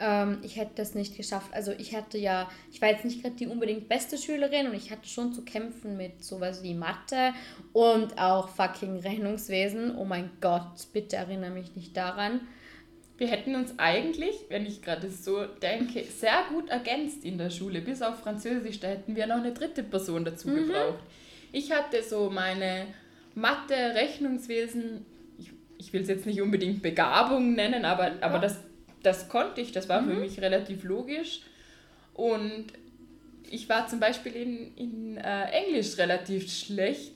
ähm, 0.00 0.38
ich 0.42 0.56
hätte 0.56 0.72
das 0.76 0.94
nicht 0.94 1.16
geschafft. 1.16 1.52
Also 1.52 1.72
ich 1.72 1.94
hatte 1.94 2.18
ja, 2.18 2.48
ich 2.72 2.80
war 2.80 2.88
jetzt 2.88 3.04
nicht 3.04 3.22
gerade 3.22 3.34
die 3.36 3.46
unbedingt 3.46 3.88
beste 3.88 4.18
Schülerin 4.18 4.68
und 4.68 4.74
ich 4.74 4.90
hatte 4.90 5.08
schon 5.08 5.32
zu 5.32 5.44
kämpfen 5.44 5.96
mit 5.96 6.24
sowas 6.24 6.62
wie 6.62 6.74
Mathe 6.74 7.32
und 7.72 8.18
auch 8.18 8.48
fucking 8.48 9.00
Rechnungswesen. 9.00 9.96
Oh 9.96 10.04
mein 10.04 10.30
Gott, 10.40 10.86
bitte 10.92 11.16
erinnere 11.16 11.50
mich 11.50 11.74
nicht 11.74 11.96
daran. 11.96 12.40
Wir 13.16 13.26
hätten 13.26 13.56
uns 13.56 13.74
eigentlich, 13.78 14.36
wenn 14.48 14.64
ich 14.64 14.80
gerade 14.80 15.10
so 15.10 15.44
denke, 15.44 16.04
sehr 16.04 16.44
gut 16.50 16.68
ergänzt 16.68 17.24
in 17.24 17.36
der 17.36 17.50
Schule. 17.50 17.80
Bis 17.80 18.00
auf 18.00 18.20
Französisch, 18.20 18.78
da 18.78 18.86
hätten 18.86 19.16
wir 19.16 19.26
noch 19.26 19.38
eine 19.38 19.52
dritte 19.52 19.82
Person 19.82 20.24
dazu 20.24 20.46
gebraucht. 20.48 21.02
Ich 21.50 21.72
hatte 21.72 22.04
so 22.04 22.30
meine 22.30 22.86
Mathe, 23.34 23.74
Rechnungswesen, 23.74 25.04
ich, 25.36 25.50
ich 25.78 25.92
will 25.92 26.02
es 26.02 26.08
jetzt 26.08 26.26
nicht 26.26 26.40
unbedingt 26.40 26.80
Begabung 26.80 27.54
nennen, 27.54 27.84
aber, 27.84 28.12
aber 28.20 28.38
das, 28.38 28.58
das 29.02 29.28
konnte 29.28 29.60
ich, 29.60 29.72
das 29.72 29.88
war 29.88 30.02
für 30.04 30.14
mich 30.14 30.40
relativ 30.40 30.84
logisch. 30.84 31.40
Und 32.14 32.66
ich 33.50 33.68
war 33.68 33.86
zum 33.86 34.00
Beispiel 34.00 34.32
in, 34.34 34.74
in 34.76 35.16
äh, 35.18 35.44
Englisch 35.50 35.96
relativ 35.98 36.50
schlecht, 36.52 37.12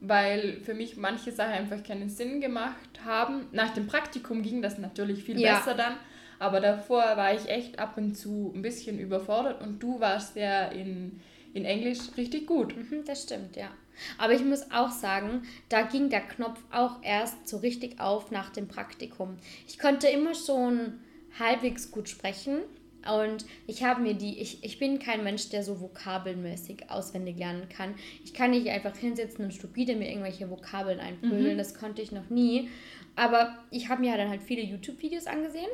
weil 0.00 0.60
für 0.64 0.74
mich 0.74 0.96
manche 0.96 1.32
Sachen 1.32 1.52
einfach 1.52 1.82
keinen 1.82 2.08
Sinn 2.08 2.40
gemacht 2.40 3.04
haben. 3.04 3.46
Nach 3.52 3.74
dem 3.74 3.86
Praktikum 3.86 4.42
ging 4.42 4.62
das 4.62 4.78
natürlich 4.78 5.24
viel 5.24 5.38
Ja. 5.40 5.54
besser 5.56 5.74
dann, 5.74 5.94
Aber 6.40 6.60
davor 6.60 7.02
war 7.16 7.34
ich 7.34 7.48
echt 7.48 7.80
ab 7.80 7.96
und 7.96 8.14
zu 8.16 8.52
ein 8.54 8.62
bisschen 8.62 8.98
überfordert 9.00 9.60
und 9.60 9.82
du 9.82 9.98
warst 9.98 10.36
ja 10.36 10.66
in, 10.68 11.20
in 11.52 11.64
Englisch 11.64 11.98
richtig 12.16 12.46
gut. 12.46 12.76
Mhm, 12.76 13.04
das 13.04 13.24
stimmt, 13.24 13.56
ja. 13.56 13.70
Aber 14.18 14.32
ich 14.32 14.44
muss 14.44 14.70
auch 14.70 14.92
sagen, 14.92 15.42
da 15.68 15.82
ging 15.82 16.10
der 16.10 16.20
Knopf 16.20 16.60
auch 16.70 17.02
erst 17.02 17.48
so 17.48 17.56
richtig 17.56 17.98
auf 17.98 18.30
nach 18.30 18.50
dem 18.50 18.68
Praktikum. 18.68 19.36
Ich 19.66 19.80
konnte 19.80 20.06
immer 20.06 20.34
schon 20.36 21.00
halbwegs 21.38 21.90
gut 21.90 22.08
sprechen, 22.08 22.62
und 23.06 23.46
ich 23.66 23.84
habe 23.84 24.02
mir 24.02 24.14
die, 24.14 24.38
ich, 24.38 24.62
ich 24.64 24.78
bin 24.78 24.98
kein 24.98 25.24
Mensch, 25.24 25.48
der 25.50 25.62
so 25.62 25.80
vokabelmäßig 25.80 26.90
auswendig 26.90 27.38
lernen 27.38 27.68
kann. 27.68 27.94
Ich 28.24 28.34
kann 28.34 28.50
nicht 28.50 28.68
einfach 28.68 28.96
hinsetzen 28.96 29.44
und 29.44 29.54
stupide 29.54 29.94
mir 29.94 30.08
irgendwelche 30.08 30.50
Vokabeln 30.50 31.00
einprügeln. 31.00 31.54
Mhm. 31.54 31.58
Das 31.58 31.74
konnte 31.74 32.02
ich 32.02 32.12
noch 32.12 32.28
nie. 32.28 32.68
Aber 33.16 33.56
ich 33.70 33.88
habe 33.88 34.00
mir 34.00 34.16
dann 34.16 34.28
halt 34.28 34.42
viele 34.42 34.62
YouTube-Videos 34.62 35.26
angesehen. 35.26 35.70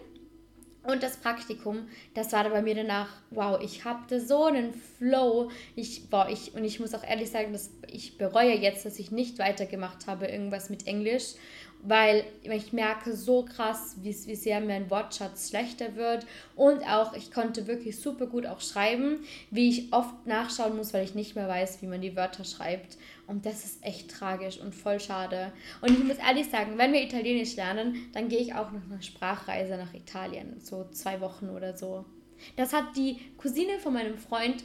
Und 0.85 1.03
das 1.03 1.17
Praktikum, 1.17 1.89
das 2.13 2.33
war 2.35 2.45
da 2.45 2.51
bei 2.51 2.61
mir 2.61 2.75
danach, 2.75 3.09
wow, 3.31 3.59
ich 3.63 3.87
hatte 3.87 4.21
so 4.21 4.45
einen 4.45 4.75
Flow. 4.75 5.51
Ich, 5.75 6.11
boah, 6.11 6.29
ich, 6.31 6.55
und 6.55 6.63
ich 6.63 6.79
muss 6.79 6.95
auch 6.95 7.03
ehrlich 7.03 7.31
sagen, 7.31 7.55
dass 7.55 7.71
ich 7.91 8.19
bereue 8.19 8.55
jetzt, 8.55 8.85
dass 8.85 8.99
ich 8.99 9.11
nicht 9.11 9.39
weitergemacht 9.39 10.07
habe, 10.07 10.27
irgendwas 10.27 10.69
mit 10.69 10.87
Englisch 10.87 11.37
weil 11.87 12.25
ich 12.43 12.73
merke 12.73 13.15
so 13.15 13.45
krass, 13.45 13.97
wie, 14.01 14.15
wie 14.27 14.35
sehr 14.35 14.61
mein 14.61 14.91
Wortschatz 14.91 15.51
schlechter 15.51 15.97
wird 15.97 16.27
und 16.57 16.83
auch 16.89 17.15
ich 17.15 17.31
konnte 17.31 17.67
wirklich 17.67 18.01
super 18.01 18.27
gut 18.27 18.47
auch 18.47 18.61
schreiben, 18.61 19.21
wie 19.51 19.69
ich 19.69 19.93
oft 19.93 20.27
nachschauen 20.27 20.77
muss, 20.77 20.95
weil 20.95 21.05
ich 21.05 21.15
nicht 21.15 21.37
mehr 21.37 21.49
weiß, 21.49 21.83
wie 21.83 21.87
man 21.87 22.01
die 22.01 22.17
Wörter 22.17 22.45
schreibt 22.45 22.97
und 23.27 23.47
das 23.47 23.65
ist 23.65 23.85
echt 23.85 24.11
tragisch 24.11 24.59
und 24.59 24.75
voll 24.75 25.01
schade. 25.01 25.53
Und 25.81 25.91
ich 25.91 26.05
muss 26.05 26.19
ehrlich 26.19 26.51
sagen, 26.51 26.77
wenn 26.77 26.93
wir 26.93 27.03
Italienisch 27.03 27.57
lernen, 27.57 28.09
dann 28.13 28.29
gehe 28.29 28.41
ich 28.41 28.55
auch 28.55 28.71
noch 28.73 28.83
eine 28.91 29.03
Sprachreise 29.03 29.77
nach 29.77 29.95
Italien, 29.95 30.61
so 30.61 30.87
zwei 30.91 31.21
Wochen 31.21 31.51
oder 31.51 31.77
so. 31.77 32.05
Das 32.57 32.73
hat 32.73 32.97
die 32.97 33.19
Cousine 33.39 33.79
von 33.79 33.95
meinem 33.95 34.19
Freund, 34.19 34.65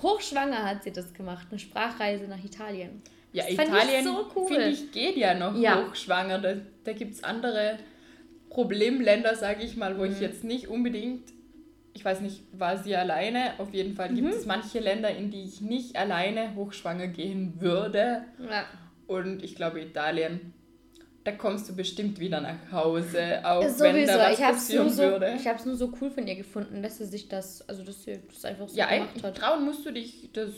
hochschwanger 0.00 0.64
hat 0.64 0.84
sie 0.84 0.92
das 0.92 1.12
gemacht, 1.12 1.48
eine 1.50 1.58
Sprachreise 1.58 2.24
nach 2.24 2.42
Italien. 2.42 3.02
Ja, 3.32 3.44
das 3.44 3.52
Italien, 3.52 4.04
so 4.04 4.30
cool. 4.36 4.48
finde 4.48 4.68
ich, 4.68 4.92
geht 4.92 5.16
ja 5.16 5.34
noch 5.34 5.56
ja. 5.56 5.86
hochschwanger. 5.86 6.38
Da, 6.38 6.54
da 6.84 6.92
gibt 6.92 7.14
es 7.14 7.24
andere 7.24 7.78
Problemländer, 8.50 9.34
sage 9.34 9.64
ich 9.64 9.76
mal, 9.76 9.98
wo 9.98 10.04
mhm. 10.04 10.12
ich 10.12 10.20
jetzt 10.20 10.44
nicht 10.44 10.68
unbedingt, 10.68 11.32
ich 11.94 12.04
weiß 12.04 12.20
nicht, 12.20 12.42
war 12.52 12.76
sie 12.76 12.94
alleine? 12.94 13.54
Auf 13.58 13.72
jeden 13.72 13.94
Fall 13.94 14.10
gibt 14.10 14.28
mhm. 14.28 14.34
es 14.34 14.44
manche 14.44 14.78
Länder, 14.80 15.10
in 15.10 15.30
die 15.30 15.44
ich 15.44 15.60
nicht 15.62 15.96
alleine 15.96 16.54
hochschwanger 16.54 17.08
gehen 17.08 17.60
würde. 17.60 18.24
Ja. 18.38 18.66
Und 19.06 19.42
ich 19.42 19.56
glaube, 19.56 19.80
Italien, 19.80 20.52
da 21.24 21.32
kommst 21.32 21.68
du 21.68 21.76
bestimmt 21.76 22.18
wieder 22.18 22.40
nach 22.40 22.72
Hause, 22.72 23.40
auch 23.44 23.62
Sowieso. 23.62 23.84
wenn 23.84 24.06
da 24.06 24.18
was 24.18 24.38
ich 24.38 24.44
passieren 24.44 24.90
so, 24.90 25.02
würde. 25.02 25.34
Ich 25.36 25.46
habe 25.46 25.58
es 25.58 25.64
nur 25.64 25.76
so 25.76 25.92
cool 26.00 26.10
von 26.10 26.26
ihr 26.26 26.34
gefunden, 26.34 26.82
dass 26.82 26.98
sie 26.98 27.06
sich 27.06 27.28
das, 27.28 27.66
also 27.68 27.84
dass 27.84 28.02
sie 28.02 28.20
das 28.28 28.44
einfach 28.44 28.68
so 28.68 28.76
ja, 28.76 28.86
gemacht 28.86 29.22
hat. 29.22 29.36
trauen 29.36 29.64
musst 29.64 29.86
du 29.86 29.92
dich 29.92 30.30
das 30.32 30.50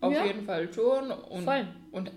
auf 0.00 0.12
ja. 0.12 0.24
jeden 0.24 0.44
Fall 0.44 0.72
schon. 0.72 1.10
Und, 1.10 1.44
Voll. 1.44 1.66
Und 1.90 2.12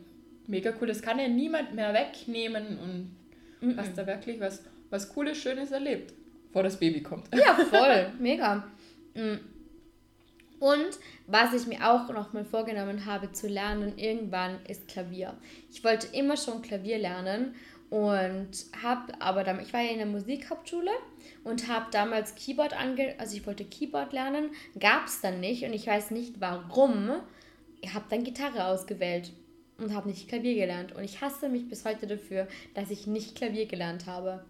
mega 0.48 0.74
cool. 0.80 0.88
Das 0.88 1.02
kann 1.02 1.20
ja 1.20 1.28
niemand 1.28 1.74
mehr 1.74 1.94
wegnehmen 1.94 2.80
und 2.80 3.16
-mm. 3.62 3.78
hast 3.78 3.98
da 3.98 4.06
wirklich 4.06 4.40
was, 4.40 4.64
was 4.90 5.10
Cooles, 5.10 5.38
Schönes 5.38 5.72
erlebt, 5.72 6.14
bevor 6.48 6.64
das 6.64 6.78
Baby 6.78 7.02
kommt. 7.02 7.28
Ja, 7.34 7.56
voll. 7.70 8.12
mega. 8.20 8.68
Mm. 9.14 9.38
Und 10.60 11.00
was 11.26 11.54
ich 11.54 11.66
mir 11.66 11.90
auch 11.90 12.08
noch 12.14 12.34
mal 12.34 12.46
vorgenommen 12.46 13.08
habe 13.08 13.32
zu 13.32 13.48
lernen 13.48 13.98
irgendwann 13.98 14.60
ist 14.68 14.88
Klavier. 14.88 15.34
Ich 15.72 15.84
wollte 15.84 16.16
immer 16.16 16.38
schon 16.38 16.62
Klavier 16.62 17.00
lernen 17.00 17.56
und 17.90 18.52
habe 18.84 19.12
aber 19.20 19.44
dann, 19.44 19.60
ich 19.60 19.74
war 19.74 19.82
ja 19.82 19.90
in 19.90 19.98
der 19.98 20.06
Musikhauptschule 20.06 20.92
und 21.44 21.68
habe 21.68 21.88
damals 21.92 22.36
Keyboard 22.36 22.80
ange, 22.80 23.16
also 23.18 23.36
ich 23.36 23.48
wollte 23.48 23.66
Keyboard 23.66 24.14
lernen, 24.14 24.52
gab 24.80 25.08
es 25.08 25.20
dann 25.20 25.40
nicht 25.40 25.66
und 25.66 25.74
ich 25.74 25.88
weiß 25.88 26.12
nicht 26.12 26.40
warum 26.40 27.08
habe 27.88 28.06
dann 28.10 28.24
Gitarre 28.24 28.66
ausgewählt 28.66 29.32
und 29.78 29.94
habe 29.94 30.10
nicht 30.10 30.28
Klavier 30.28 30.56
gelernt. 30.56 30.94
Und 30.94 31.04
ich 31.04 31.22
hasse 31.22 31.50
mich 31.50 31.68
bis 31.68 31.86
heute 31.86 32.08
dafür, 32.08 32.48
dass 32.74 32.92
ich 32.92 33.08
nicht 33.08 33.36
Klavier 33.36 33.66
gelernt 33.66 34.06
habe. 34.06 34.46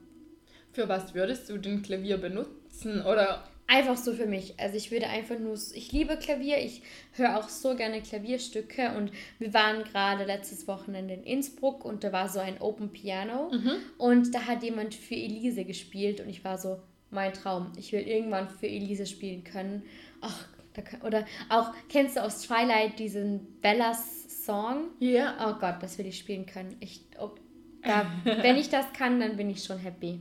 Für 0.71 0.87
was 0.87 1.13
würdest 1.13 1.49
du 1.49 1.57
den 1.57 1.81
Klavier 1.81 2.17
benutzen? 2.17 3.01
Oder? 3.01 3.43
Einfach 3.67 3.95
so 3.95 4.13
für 4.13 4.25
mich. 4.25 4.59
Also 4.59 4.75
ich 4.75 4.91
würde 4.91 5.07
einfach 5.07 5.39
nur, 5.39 5.53
ich 5.53 5.91
liebe 5.93 6.17
Klavier, 6.17 6.57
ich 6.57 6.81
höre 7.13 7.37
auch 7.37 7.47
so 7.47 7.75
gerne 7.75 8.01
Klavierstücke 8.01 8.91
und 8.97 9.11
wir 9.39 9.53
waren 9.53 9.83
gerade 9.85 10.25
letztes 10.25 10.67
Wochenende 10.67 11.13
in 11.13 11.23
Innsbruck 11.23 11.85
und 11.85 12.03
da 12.03 12.11
war 12.11 12.27
so 12.27 12.39
ein 12.39 12.59
Open 12.59 12.91
Piano 12.91 13.49
mhm. 13.49 13.71
und 13.97 14.35
da 14.35 14.45
hat 14.45 14.63
jemand 14.63 14.93
für 14.93 15.15
Elise 15.15 15.63
gespielt 15.63 16.19
und 16.19 16.27
ich 16.27 16.43
war 16.43 16.57
so, 16.57 16.81
mein 17.11 17.33
Traum, 17.33 17.71
ich 17.77 17.91
will 17.91 18.01
irgendwann 18.01 18.49
für 18.49 18.67
Elise 18.67 19.05
spielen 19.05 19.43
können. 19.43 19.83
Ach, 20.21 20.47
oder 21.05 21.25
auch, 21.49 21.73
kennst 21.89 22.17
du 22.17 22.23
aus 22.23 22.41
Twilight 22.41 22.99
diesen 22.99 23.60
Bellas 23.62 24.45
Song? 24.45 24.89
Ja. 24.99 25.36
Oh 25.39 25.60
Gott, 25.60 25.75
das 25.81 25.97
will 25.97 26.07
ich 26.07 26.17
spielen 26.17 26.45
können. 26.45 26.75
Ich, 26.79 27.01
oh, 27.19 27.31
da, 27.84 28.05
wenn 28.23 28.57
ich 28.57 28.69
das 28.69 28.91
kann, 28.93 29.19
dann 29.19 29.38
bin 29.38 29.49
ich 29.49 29.63
schon 29.63 29.77
happy. 29.77 30.19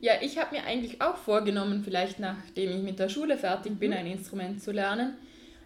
Ja, 0.00 0.14
ich 0.20 0.36
habe 0.38 0.56
mir 0.56 0.64
eigentlich 0.64 1.00
auch 1.00 1.16
vorgenommen, 1.16 1.82
vielleicht 1.84 2.18
nachdem 2.18 2.70
ich 2.70 2.82
mit 2.82 2.98
der 2.98 3.08
Schule 3.08 3.38
fertig 3.38 3.78
bin, 3.78 3.92
mhm. 3.92 3.98
ein 3.98 4.06
Instrument 4.06 4.62
zu 4.62 4.72
lernen. 4.72 5.14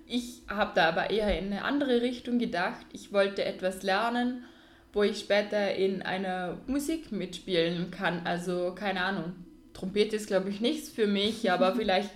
Ich 0.06 0.42
habe 0.48 0.72
da 0.74 0.88
aber 0.88 1.10
eher 1.10 1.38
in 1.38 1.46
eine 1.46 1.64
andere 1.64 2.02
Richtung 2.02 2.38
gedacht. 2.38 2.86
Ich 2.92 3.12
wollte 3.12 3.44
etwas 3.44 3.82
lernen, 3.82 4.44
wo 4.92 5.02
ich 5.02 5.18
später 5.18 5.74
in 5.74 6.02
einer 6.02 6.58
Musik 6.66 7.10
mitspielen 7.12 7.90
kann. 7.90 8.26
Also 8.26 8.74
keine 8.74 9.00
Ahnung. 9.00 9.32
Trompete 9.72 10.16
ist, 10.16 10.28
glaube 10.28 10.50
ich, 10.50 10.60
nichts 10.60 10.90
für 10.90 11.06
mich, 11.06 11.50
aber 11.50 11.74
vielleicht 11.76 12.10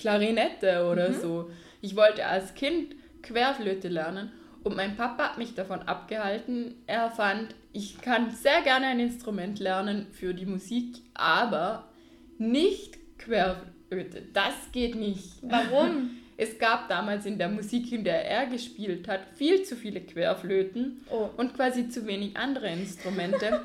Klarinette 0.00 0.88
oder 0.90 1.10
mhm. 1.10 1.20
so. 1.20 1.50
Ich 1.82 1.94
wollte 1.94 2.26
als 2.26 2.54
Kind 2.54 2.96
Querflöte 3.22 3.88
lernen 3.88 4.32
und 4.64 4.74
mein 4.74 4.96
Papa 4.96 5.24
hat 5.24 5.38
mich 5.38 5.54
davon 5.54 5.82
abgehalten. 5.82 6.74
Er 6.86 7.10
fand, 7.10 7.54
ich 7.72 8.00
kann 8.00 8.30
sehr 8.30 8.62
gerne 8.62 8.86
ein 8.86 8.98
Instrument 8.98 9.60
lernen 9.60 10.06
für 10.12 10.32
die 10.32 10.46
Musik, 10.46 11.02
aber 11.12 11.90
nicht 12.38 12.98
Querflöte. 13.18 14.22
Das 14.32 14.72
geht 14.72 14.96
nicht. 14.96 15.38
Warum? 15.42 16.10
Es 16.42 16.58
gab 16.58 16.88
damals 16.88 17.26
in 17.26 17.36
der 17.36 17.50
Musik, 17.50 17.92
in 17.92 18.02
der 18.02 18.24
er 18.24 18.46
gespielt 18.46 19.08
hat, 19.08 19.20
viel 19.34 19.62
zu 19.62 19.76
viele 19.76 20.00
Querflöten 20.00 21.04
oh. 21.10 21.28
und 21.36 21.52
quasi 21.52 21.90
zu 21.90 22.06
wenig 22.06 22.34
andere 22.34 22.70
Instrumente. 22.70 23.60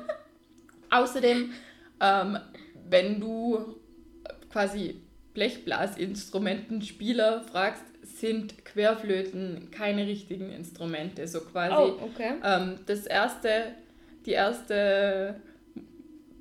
Außerdem, 0.90 1.54
ähm, 2.02 2.38
wenn 2.86 3.18
du 3.18 3.76
quasi 4.52 5.00
Blechblasinstrumentenspieler 5.36 7.42
fragst, 7.42 7.84
sind 8.02 8.64
Querflöten 8.64 9.70
keine 9.70 10.06
richtigen 10.06 10.50
Instrumente. 10.50 11.28
So 11.28 11.40
quasi 11.40 11.76
oh, 11.76 11.98
okay. 12.02 12.32
ähm, 12.42 12.76
das 12.86 13.04
erste, 13.04 13.74
die 14.24 14.32
erste, 14.32 15.36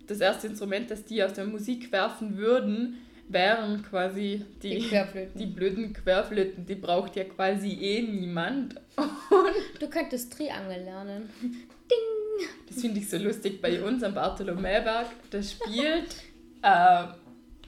das 0.08 0.22
erste 0.22 0.48
Instrument, 0.48 0.90
das 0.90 1.04
die 1.04 1.22
aus 1.22 1.34
der 1.34 1.46
Musik 1.46 1.92
werfen 1.92 2.38
würden, 2.38 3.02
wären 3.28 3.84
quasi 3.84 4.46
die, 4.64 4.80
die, 4.80 5.28
die 5.36 5.46
blöden 5.46 5.92
Querflöten. 5.92 6.66
Die 6.66 6.76
braucht 6.76 7.18
ja 7.18 7.26
quasi 7.26 7.74
eh 7.74 8.02
niemand. 8.02 8.76
Und 8.96 9.82
du 9.82 9.90
könntest 9.90 10.32
Triangel 10.32 10.84
lernen. 10.84 11.30
Ding! 11.42 12.48
Das 12.70 12.80
finde 12.80 13.00
ich 13.00 13.10
so 13.10 13.18
lustig 13.18 13.62
bei 13.62 13.82
uns 13.82 14.04
am 14.04 14.14
Bartholomäberg. 14.14 15.08
Da 15.32 15.44
spielt 15.44 16.16
äh, 16.62 17.08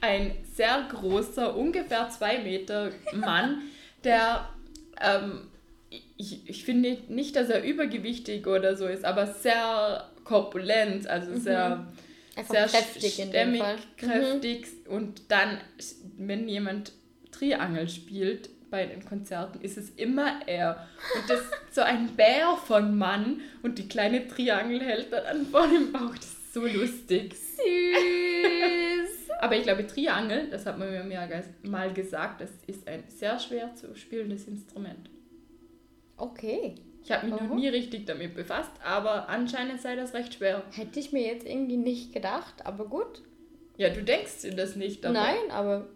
ein 0.00 0.32
sehr 0.54 0.88
großer, 0.90 1.56
ungefähr 1.56 2.08
zwei 2.10 2.38
Meter 2.38 2.90
Mann, 3.12 3.62
der, 4.04 4.48
ähm, 5.00 5.48
ich, 6.16 6.48
ich 6.48 6.64
finde 6.64 6.98
nicht, 7.08 7.36
dass 7.36 7.48
er 7.48 7.62
übergewichtig 7.62 8.46
oder 8.46 8.76
so 8.76 8.86
ist, 8.86 9.04
aber 9.04 9.26
sehr 9.26 10.08
korpulent, 10.24 11.06
also 11.06 11.30
mhm. 11.32 11.40
sehr, 11.40 11.86
sehr 12.48 12.66
kräftig 12.66 13.14
stämmig, 13.14 13.62
kräftig. 13.96 14.66
Mhm. 14.86 14.94
Und 14.94 15.22
dann, 15.28 15.58
wenn 16.16 16.48
jemand 16.48 16.92
Triangel 17.30 17.88
spielt, 17.88 18.50
bei 18.70 18.84
den 18.84 19.04
Konzerten 19.04 19.60
ist 19.62 19.78
es 19.78 19.90
immer 19.90 20.40
er. 20.46 20.86
Und 21.14 21.30
das 21.30 21.40
ist 21.40 21.74
so 21.74 21.80
ein 21.80 22.08
Bär 22.16 22.56
von 22.66 22.98
Mann 22.98 23.40
und 23.62 23.78
die 23.78 23.88
kleine 23.88 24.28
Triangel 24.28 24.80
hält 24.80 25.12
dann 25.12 25.46
vor 25.46 25.66
dem 25.66 25.92
Bauch. 25.92 26.14
Das 26.14 26.26
ist 26.26 26.54
so 26.54 26.66
lustig. 26.66 27.34
Süß. 27.34 29.17
Aber 29.40 29.56
ich 29.56 29.62
glaube, 29.62 29.86
Triangel, 29.86 30.50
das 30.50 30.66
hat 30.66 30.78
man 30.78 30.90
mir 30.90 31.28
mal 31.62 31.92
gesagt, 31.92 32.40
das 32.40 32.50
ist 32.66 32.88
ein 32.88 33.04
sehr 33.08 33.38
schwer 33.38 33.74
zu 33.74 33.94
spielendes 33.94 34.48
Instrument. 34.48 35.10
Okay. 36.16 36.74
Ich 37.04 37.12
habe 37.12 37.26
mich 37.26 37.34
-huh. 37.36 37.44
noch 37.44 37.54
nie 37.54 37.68
richtig 37.68 38.06
damit 38.06 38.34
befasst, 38.34 38.72
aber 38.84 39.28
anscheinend 39.28 39.80
sei 39.80 39.94
das 39.94 40.12
recht 40.12 40.34
schwer. 40.34 40.64
Hätte 40.72 40.98
ich 40.98 41.12
mir 41.12 41.24
jetzt 41.24 41.46
irgendwie 41.46 41.76
nicht 41.76 42.12
gedacht, 42.12 42.66
aber 42.66 42.86
gut. 42.86 43.22
Ja, 43.76 43.90
du 43.90 44.02
denkst 44.02 44.42
dir 44.42 44.54
das 44.54 44.74
nicht. 44.74 45.06
Aber 45.06 45.14
Nein, 45.14 45.50
aber 45.50 45.88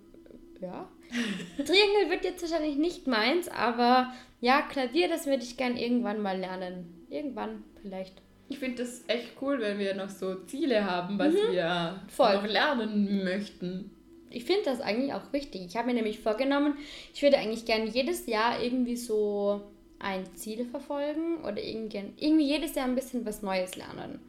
ja. 0.61 0.89
Triangel 1.57 2.11
wird 2.11 2.25
jetzt 2.25 2.43
wahrscheinlich 2.43 2.77
nicht 2.77 3.09
meins, 3.09 3.49
aber 3.49 4.13
ja, 4.41 4.63
Klavier, 4.63 5.09
das 5.09 5.27
würde 5.27 5.43
ich 5.43 5.57
gern 5.57 5.77
irgendwann 5.77 6.23
mal 6.23 6.39
lernen. 6.39 7.07
Irgendwann 7.11 7.65
vielleicht. 7.83 8.23
Ich 8.53 8.59
finde 8.59 8.83
das 8.83 9.03
echt 9.09 9.31
cool, 9.41 9.61
wenn 9.61 9.79
wir 9.79 9.95
noch 9.95 10.11
so 10.11 10.35
Ziele 10.45 10.85
haben, 10.85 11.19
was 11.19 11.33
mhm. 11.33 11.53
wir 11.53 12.01
Voll. 12.09 12.35
noch 12.35 12.47
lernen 12.47 13.25
möchten. 13.25 13.91
ich 14.31 14.45
finde 14.45 14.63
das 14.65 14.81
eigentlich 14.81 15.15
auch 15.15 15.33
wichtig. 15.33 15.63
Ich 15.67 15.77
habe 15.77 15.89
mir 15.89 15.95
nämlich 15.95 16.21
vorgenommen, 16.21 16.75
ich 17.15 17.23
würde 17.23 17.39
eigentlich 17.39 17.65
gerne 17.65 17.87
jedes 17.87 18.27
Jahr 18.27 18.63
irgendwie 18.63 18.97
so 18.97 19.63
ein 19.99 20.25
Ziel 20.35 20.67
verfolgen 20.67 21.39
oder 21.39 21.63
irgendwie, 21.63 22.03
irgendwie 22.19 22.47
jedes 22.47 22.75
Jahr 22.75 22.87
ein 22.87 22.95
bisschen 22.95 23.25
was 23.25 23.43
Neues 23.43 23.77
lernen. 23.77 24.21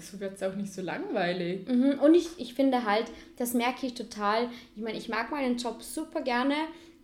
So 0.00 0.20
wird 0.20 0.34
es 0.34 0.42
auch 0.42 0.54
nicht 0.54 0.72
so 0.72 0.82
langweilig. 0.82 1.66
Mhm. 1.66 1.98
Und 2.00 2.14
ich, 2.14 2.28
ich 2.36 2.54
finde 2.54 2.84
halt, 2.84 3.06
das 3.36 3.54
merke 3.54 3.86
ich 3.86 3.94
total. 3.94 4.48
Ich 4.76 4.82
meine, 4.82 4.98
ich 4.98 5.08
mag 5.08 5.30
meinen 5.30 5.56
Job 5.56 5.82
super 5.82 6.20
gerne, 6.20 6.54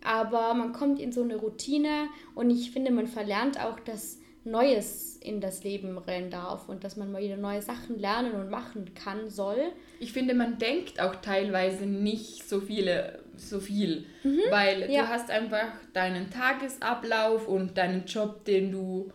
aber 0.03 0.53
man 0.53 0.71
kommt 0.71 0.99
in 0.99 1.11
so 1.11 1.23
eine 1.23 1.35
Routine 1.35 2.07
und 2.35 2.51
ich 2.51 2.71
finde, 2.71 2.91
man 2.91 3.07
verlernt 3.07 3.59
auch, 3.59 3.79
dass 3.79 4.19
Neues 4.45 5.17
in 5.17 5.41
das 5.41 5.63
Leben 5.63 5.97
rennen 5.97 6.29
darf 6.29 6.69
und 6.69 6.83
dass 6.83 6.97
man 6.97 7.11
mal 7.11 7.21
wieder 7.21 7.35
neue 7.35 7.61
Sachen 7.61 7.99
lernen 7.99 8.33
und 8.33 8.49
machen 8.49 8.93
kann, 8.93 9.29
soll. 9.29 9.57
Ich 9.99 10.13
finde, 10.13 10.35
man 10.35 10.59
denkt 10.59 11.01
auch 11.01 11.15
teilweise 11.15 11.85
nicht 11.87 12.47
so 12.47 12.61
viele, 12.61 13.19
so 13.35 13.59
viel, 13.59 14.05
mhm, 14.23 14.39
weil 14.51 14.91
ja. 14.91 15.01
du 15.01 15.09
hast 15.09 15.31
einfach 15.31 15.67
deinen 15.93 16.29
Tagesablauf 16.29 17.47
und 17.47 17.77
deinen 17.77 18.05
Job, 18.05 18.45
den 18.45 18.71
du 18.71 19.11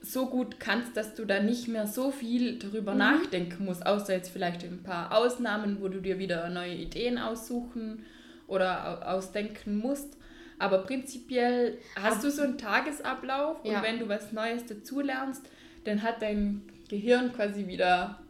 so 0.00 0.26
gut 0.26 0.58
kannst, 0.58 0.96
dass 0.96 1.14
du 1.14 1.24
da 1.24 1.40
nicht 1.40 1.68
mehr 1.68 1.86
so 1.86 2.10
viel 2.10 2.58
darüber 2.58 2.92
mhm. 2.92 2.98
nachdenken 2.98 3.64
musst, 3.64 3.86
außer 3.86 4.14
jetzt 4.14 4.30
vielleicht 4.30 4.64
ein 4.64 4.82
paar 4.82 5.16
Ausnahmen, 5.16 5.78
wo 5.80 5.88
du 5.88 6.00
dir 6.00 6.18
wieder 6.18 6.48
neue 6.48 6.74
Ideen 6.74 7.18
aussuchen 7.18 8.04
oder 8.46 9.08
ausdenken 9.08 9.78
musst. 9.78 10.16
Aber 10.58 10.78
prinzipiell 10.78 11.78
hast 11.96 12.22
du 12.22 12.30
so 12.30 12.42
einen 12.42 12.58
Tagesablauf 12.58 13.58
ja. 13.64 13.76
und 13.76 13.82
wenn 13.82 13.98
du 13.98 14.08
was 14.08 14.32
Neues 14.32 14.66
dazulernst, 14.66 15.42
dann 15.84 16.02
hat 16.02 16.22
dein 16.22 16.62
Gehirn 16.88 17.32
quasi 17.32 17.66
wieder 17.66 18.20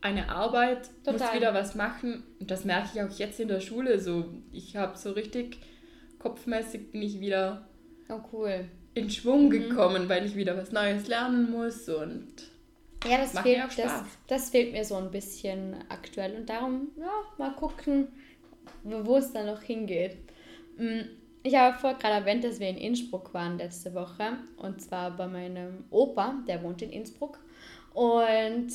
eine 0.00 0.28
Arbeit, 0.28 0.90
Total. 1.04 1.12
muss 1.12 1.34
wieder 1.34 1.54
was 1.54 1.74
machen. 1.74 2.24
Und 2.40 2.50
das 2.50 2.64
merke 2.64 2.88
ich 2.94 3.02
auch 3.02 3.18
jetzt 3.18 3.40
in 3.40 3.48
der 3.48 3.60
Schule 3.60 3.98
so. 3.98 4.32
Ich 4.52 4.76
habe 4.76 4.96
so 4.96 5.12
richtig 5.12 5.58
kopfmäßig 6.18 6.90
bin 6.92 7.02
ich 7.02 7.20
wieder 7.20 7.66
oh, 8.08 8.20
cool. 8.32 8.66
in 8.94 9.10
Schwung 9.10 9.46
mhm. 9.46 9.50
gekommen, 9.50 10.08
weil 10.08 10.24
ich 10.24 10.36
wieder 10.36 10.56
was 10.56 10.72
Neues 10.72 11.08
lernen 11.08 11.50
muss 11.50 11.88
und 11.88 12.32
ja, 13.04 13.18
das 13.18 13.36
fehlt, 13.40 13.64
das, 13.76 14.04
das 14.28 14.50
fehlt 14.50 14.72
mir 14.72 14.84
so 14.84 14.94
ein 14.94 15.10
bisschen 15.10 15.74
aktuell 15.88 16.36
und 16.36 16.48
darum, 16.48 16.92
ja, 16.96 17.10
mal 17.36 17.52
gucken, 17.54 18.06
wo 18.84 19.16
es 19.16 19.32
dann 19.32 19.46
noch 19.46 19.60
hingeht. 19.60 20.18
Mm, 20.78 21.00
ich 21.42 21.56
habe 21.56 21.78
vorher 21.78 21.98
gerade 21.98 22.14
erwähnt, 22.14 22.44
dass 22.44 22.60
wir 22.60 22.68
in 22.68 22.76
Innsbruck 22.76 23.34
waren 23.34 23.58
letzte 23.58 23.94
Woche. 23.94 24.38
Und 24.56 24.80
zwar 24.80 25.10
bei 25.16 25.26
meinem 25.26 25.84
Opa, 25.90 26.42
der 26.46 26.62
wohnt 26.62 26.82
in 26.82 26.90
Innsbruck. 26.90 27.38
Und 27.94 28.70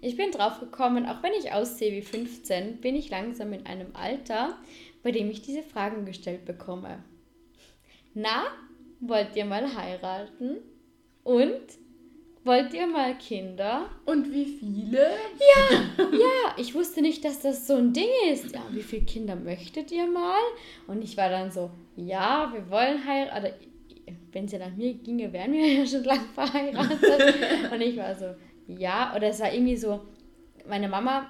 ich 0.00 0.16
bin 0.16 0.30
drauf 0.30 0.60
gekommen, 0.60 1.06
auch 1.06 1.22
wenn 1.22 1.32
ich 1.32 1.52
aussehe 1.52 1.92
wie 1.92 2.02
15, 2.02 2.80
bin 2.82 2.94
ich 2.94 3.08
langsam 3.08 3.52
in 3.52 3.64
einem 3.64 3.94
Alter, 3.94 4.58
bei 5.02 5.10
dem 5.10 5.30
ich 5.30 5.40
diese 5.40 5.62
Fragen 5.62 6.04
gestellt 6.04 6.44
bekomme. 6.44 7.02
Na, 8.12 8.44
wollt 9.00 9.34
ihr 9.34 9.46
mal 9.46 9.74
heiraten? 9.74 10.58
Und 11.22 11.62
Wollt 12.44 12.74
ihr 12.74 12.86
mal 12.86 13.16
Kinder? 13.16 13.88
Und 14.04 14.30
wie 14.30 14.44
viele? 14.44 14.98
Ja, 14.98 15.76
ja, 16.12 16.54
ich 16.58 16.74
wusste 16.74 17.00
nicht, 17.00 17.24
dass 17.24 17.40
das 17.40 17.66
so 17.66 17.76
ein 17.76 17.94
Ding 17.94 18.10
ist. 18.30 18.54
Ja, 18.54 18.60
wie 18.70 18.82
viele 18.82 19.06
Kinder 19.06 19.34
möchtet 19.34 19.90
ihr 19.90 20.06
mal? 20.06 20.42
Und 20.86 21.02
ich 21.02 21.16
war 21.16 21.30
dann 21.30 21.50
so, 21.50 21.70
ja, 21.96 22.52
wir 22.52 22.68
wollen 22.68 23.06
heiraten. 23.06 23.54
Wenn 24.30 24.44
es 24.44 24.52
ja 24.52 24.58
nach 24.58 24.76
mir 24.76 24.92
ginge, 24.92 25.32
wären 25.32 25.52
wir 25.54 25.66
ja 25.72 25.86
schon 25.86 26.04
lange 26.04 26.26
verheiratet. 26.34 27.72
Und 27.72 27.80
ich 27.80 27.96
war 27.96 28.14
so, 28.14 28.34
ja, 28.66 29.14
oder 29.16 29.28
es 29.28 29.40
war 29.40 29.50
irgendwie 29.50 29.76
so, 29.76 30.02
meine 30.68 30.88
Mama 30.88 31.26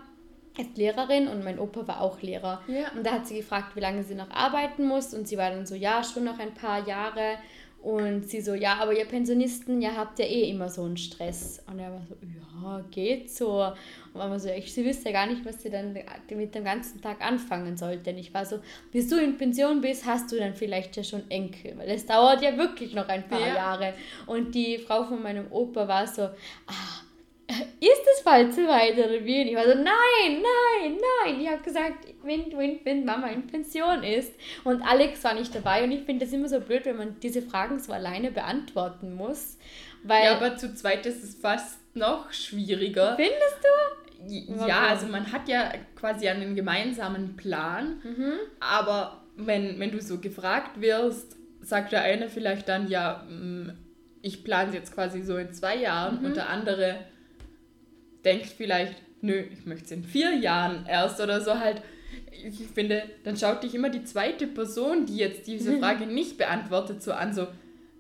ist 0.59 0.77
Lehrerin 0.77 1.27
und 1.27 1.43
mein 1.43 1.59
Opa 1.59 1.87
war 1.89 2.01
auch 2.01 2.23
Lehrer. 2.23 2.63
Ja. 2.69 2.93
Und 2.97 3.05
da 3.05 3.13
hat 3.13 3.27
sie 3.27 3.37
gefragt, 3.37 3.75
wie 3.75 3.81
lange 3.81 4.05
sie 4.05 4.15
noch 4.15 4.31
arbeiten 4.31 4.87
muss. 4.87 5.13
Und 5.13 5.27
sie 5.27 5.37
war 5.37 5.51
dann 5.51 5.67
so, 5.67 5.75
ja, 5.75 6.05
schon 6.05 6.25
noch 6.25 6.39
ein 6.39 6.55
paar 6.55 6.87
Jahre. 6.87 7.39
Und 7.85 8.31
sie 8.31 8.41
so, 8.41 8.55
ja, 8.55 8.79
aber 8.79 8.97
ihr 8.97 9.05
Pensionisten, 9.05 9.83
ja, 9.83 9.95
habt 9.95 10.19
ja 10.19 10.25
eh 10.25 10.49
immer 10.49 10.71
so 10.71 10.85
einen 10.85 10.97
Stress. 10.97 11.63
Und 11.71 11.79
er 11.79 11.93
war 11.93 12.01
so, 12.09 12.17
ja, 12.23 12.83
geht 12.91 13.31
so. 13.31 13.63
Und 14.15 14.21
war 14.21 14.41
so, 14.41 14.49
ich, 14.49 14.73
sie 14.73 14.87
wüsste 14.87 15.11
ja 15.11 15.13
gar 15.13 15.27
nicht, 15.27 15.45
was 15.45 15.63
sie 15.63 15.69
dann 15.69 15.95
mit 16.31 16.55
dem 16.55 16.65
ganzen 16.65 17.03
Tag 17.03 17.21
anfangen 17.21 17.77
sollte. 17.77 18.09
Und 18.09 18.17
ich 18.17 18.33
war 18.33 18.47
so, 18.47 18.61
bis 18.91 19.11
du 19.11 19.23
in 19.23 19.37
Pension 19.37 19.83
bist, 19.83 20.07
hast 20.07 20.33
du 20.33 20.39
dann 20.39 20.55
vielleicht 20.55 20.97
ja 20.97 21.05
schon 21.05 21.31
Enkel. 21.31 21.77
Weil 21.77 21.91
es 21.91 22.07
dauert 22.07 22.41
ja 22.41 22.57
wirklich 22.57 22.95
noch 22.95 23.07
ein 23.09 23.29
paar 23.29 23.47
ja. 23.47 23.55
Jahre. 23.55 23.93
Und 24.25 24.55
die 24.55 24.79
Frau 24.79 25.05
von 25.05 25.23
meinem 25.23 25.53
Opa 25.53 25.87
war 25.87 26.07
so, 26.07 26.23
ah, 26.23 27.03
ist 27.47 28.07
es 28.17 28.25
bald 28.25 28.55
zu 28.55 28.67
weit 28.67 28.95
oder 28.95 29.25
wie? 29.25 29.43
Und 29.43 29.49
ich 29.49 29.55
war 29.55 29.65
so, 29.65 29.75
nein, 29.75 29.85
nein, 30.43 30.99
nein. 31.25 31.41
Ich 31.41 31.49
habe 31.49 31.63
gesagt, 31.63 32.07
wenn, 32.23 32.47
wenn, 32.57 32.81
wenn 32.85 33.05
Mama 33.05 33.29
in 33.29 33.47
Pension 33.47 34.03
ist. 34.03 34.33
Und 34.65 34.83
Alex 34.83 35.23
war 35.25 35.35
nicht 35.35 35.55
dabei. 35.55 35.85
Und 35.85 35.93
ich 35.93 36.05
finde 36.05 36.25
das 36.25 36.33
immer 36.33 36.49
so 36.49 36.61
blöd, 36.61 36.87
wenn 36.87 36.97
man 36.97 37.21
diese 37.21 37.43
Fragen 37.43 37.79
so 37.79 37.93
alleine 37.93 38.31
beantworten 38.31 39.15
muss. 39.15 39.59
Weil 40.03 40.25
ja, 40.25 40.37
aber 40.37 40.57
zu 40.57 40.75
zweit 40.75 41.05
ist 41.07 41.23
es 41.23 41.35
fast 41.35 41.79
noch 41.95 42.33
schwieriger. 42.33 43.17
Findest 43.17 43.59
du? 43.63 44.67
Ja, 44.67 44.89
also 44.89 45.07
man 45.07 45.31
hat 45.33 45.49
ja 45.49 45.73
quasi 45.97 46.29
einen 46.29 46.55
gemeinsamen 46.55 47.37
Plan. 47.37 48.01
Mhm. 48.03 48.33
Aber 48.61 49.23
wenn, 49.37 49.79
wenn 49.79 49.91
du 49.91 50.01
so 50.01 50.19
gefragt 50.19 50.81
wirst, 50.81 51.37
sagt 51.61 51.93
der 51.93 52.03
eine 52.03 52.31
vielleicht 52.31 52.69
dann, 52.69 52.89
ja, 52.89 53.25
mm, 53.29 53.73
ich 54.23 54.45
plane 54.45 54.73
jetzt 54.73 54.95
quasi 54.95 55.23
so 55.23 55.37
in 55.37 55.53
zwei 55.53 55.77
Jahren. 55.77 56.21
Mhm. 56.21 56.27
Und 56.27 56.37
der 56.37 56.49
andere 56.49 57.01
denkt 58.25 58.47
vielleicht, 58.47 58.95
nö, 59.21 59.45
ich 59.53 59.67
möchte 59.67 59.87
es 59.87 59.91
in 59.91 60.05
vier 60.05 60.35
Jahren 60.35 60.87
erst 60.87 61.21
oder 61.21 61.41
so 61.41 61.59
halt. 61.59 61.83
Ich 62.47 62.67
finde, 62.75 63.03
dann 63.25 63.37
schaut 63.37 63.63
dich 63.63 63.75
immer 63.75 63.89
die 63.89 64.05
zweite 64.05 64.47
Person, 64.47 65.07
die 65.07 65.17
jetzt 65.17 65.47
diese 65.47 65.79
Frage 65.79 66.07
nicht 66.07 66.37
beantwortet, 66.37 67.03
so 67.03 67.13
an, 67.13 67.33
so, 67.33 67.47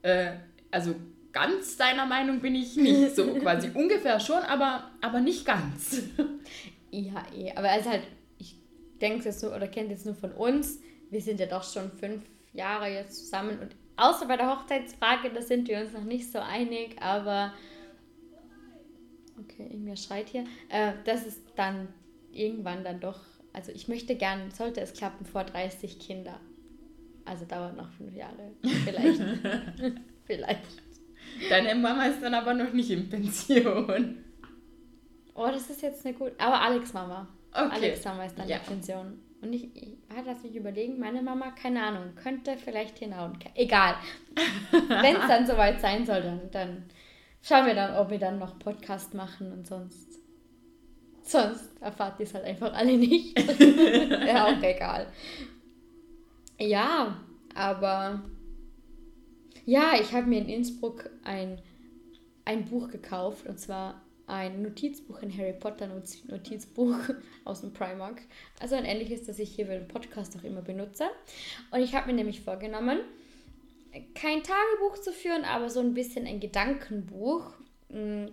äh, 0.02 0.32
also 0.70 0.94
ganz 1.32 1.76
deiner 1.76 2.06
Meinung 2.06 2.40
bin 2.40 2.54
ich 2.54 2.76
nicht, 2.76 3.16
so 3.16 3.26
quasi 3.40 3.70
ungefähr 3.74 4.20
schon, 4.20 4.42
aber, 4.42 4.90
aber 5.00 5.20
nicht 5.20 5.44
ganz. 5.44 6.02
Ja, 6.90 7.24
eh, 7.36 7.52
aber 7.56 7.70
also 7.70 7.90
halt, 7.90 8.04
ich 8.38 8.56
denke 9.00 9.28
es 9.28 9.42
nur 9.42 9.54
oder 9.54 9.66
kennt 9.66 9.90
es 9.90 10.04
nur 10.04 10.14
von 10.14 10.32
uns, 10.32 10.78
wir 11.10 11.20
sind 11.20 11.40
ja 11.40 11.46
doch 11.46 11.64
schon 11.64 11.90
fünf 11.90 12.22
Jahre 12.52 12.88
jetzt 12.88 13.16
zusammen 13.16 13.58
und 13.58 13.74
außer 13.96 14.26
bei 14.26 14.36
der 14.36 14.48
Hochzeitsfrage, 14.48 15.30
da 15.34 15.42
sind 15.42 15.68
wir 15.68 15.80
uns 15.80 15.92
noch 15.92 16.04
nicht 16.04 16.30
so 16.30 16.38
einig, 16.38 16.96
aber 17.00 17.52
Okay, 19.38 19.68
irgendwer 19.70 19.96
schreit 19.96 20.28
hier. 20.28 20.44
Äh, 20.68 20.92
das 21.04 21.26
ist 21.26 21.42
dann 21.56 21.88
irgendwann 22.32 22.84
dann 22.84 23.00
doch, 23.00 23.20
also 23.52 23.72
ich 23.72 23.88
möchte 23.88 24.14
gern, 24.16 24.50
sollte 24.50 24.80
es 24.80 24.92
klappen, 24.92 25.24
vor 25.24 25.44
30 25.44 25.98
Kinder. 25.98 26.40
Also 27.24 27.44
dauert 27.44 27.76
noch 27.76 27.90
fünf 27.92 28.14
Jahre. 28.14 28.52
Vielleicht. 28.84 29.20
Vielleicht. 30.24 30.62
Deine 31.48 31.74
Mama 31.74 32.06
ist 32.06 32.22
dann 32.22 32.34
aber 32.34 32.54
noch 32.54 32.72
nicht 32.72 32.90
in 32.90 33.08
Pension. 33.08 34.24
Oh, 35.34 35.46
das 35.46 35.68
ist 35.70 35.82
jetzt 35.82 36.06
eine 36.06 36.14
gute. 36.14 36.38
Aber 36.38 36.60
Alex 36.60 36.92
Mama. 36.92 37.28
Okay. 37.52 37.68
Alex 37.72 38.04
Mama 38.04 38.24
ist 38.24 38.38
dann 38.38 38.48
ja. 38.48 38.58
in 38.58 38.62
Pension. 38.62 39.18
Und 39.40 39.52
ich, 39.52 39.74
ich 39.76 39.98
lass 40.24 40.42
mich 40.42 40.54
überlegen, 40.54 40.98
meine 40.98 41.20
Mama, 41.20 41.50
keine 41.50 41.82
Ahnung, 41.82 42.14
könnte 42.14 42.56
vielleicht 42.56 42.98
hinhauen. 42.98 43.38
Egal. 43.54 43.96
Wenn 44.70 45.16
es 45.16 45.28
dann 45.28 45.46
soweit 45.46 45.80
sein 45.80 46.06
soll, 46.06 46.22
dann, 46.22 46.50
dann 46.50 46.84
Schauen 47.46 47.66
wir 47.66 47.74
dann, 47.74 47.94
ob 47.98 48.08
wir 48.08 48.18
dann 48.18 48.38
noch 48.38 48.58
Podcast 48.58 49.12
machen 49.12 49.52
und 49.52 49.66
sonst. 49.66 50.18
Sonst 51.22 51.78
erfahrt 51.78 52.18
ihr 52.18 52.24
es 52.24 52.32
halt 52.32 52.46
einfach 52.46 52.72
alle 52.72 52.96
nicht. 52.96 53.38
ja, 54.26 54.46
auch 54.46 54.62
egal. 54.62 55.08
Ja, 56.58 57.22
aber. 57.54 58.22
Ja, 59.66 59.92
ich 60.00 60.14
habe 60.14 60.26
mir 60.26 60.38
in 60.38 60.48
Innsbruck 60.48 61.10
ein, 61.22 61.60
ein 62.46 62.64
Buch 62.64 62.88
gekauft 62.88 63.46
und 63.46 63.60
zwar 63.60 64.00
ein 64.26 64.62
Notizbuch, 64.62 65.20
ein 65.20 65.36
Harry 65.36 65.52
Potter 65.52 65.86
Notizbuch 66.28 66.96
aus 67.44 67.60
dem 67.60 67.74
Primark. 67.74 68.22
Also 68.58 68.74
ein 68.74 68.86
ähnliches, 68.86 69.24
das 69.26 69.38
ich 69.38 69.54
hier 69.54 69.66
für 69.66 69.72
den 69.72 69.88
Podcast 69.88 70.34
auch 70.38 70.44
immer 70.44 70.62
benutze. 70.62 71.04
Und 71.70 71.80
ich 71.80 71.94
habe 71.94 72.06
mir 72.06 72.14
nämlich 72.14 72.40
vorgenommen, 72.40 73.00
kein 74.14 74.42
Tagebuch 74.42 74.98
zu 74.98 75.12
führen, 75.12 75.44
aber 75.44 75.70
so 75.70 75.80
ein 75.80 75.94
bisschen 75.94 76.26
ein 76.26 76.40
Gedankenbuch, 76.40 77.52
mm, 77.88 78.26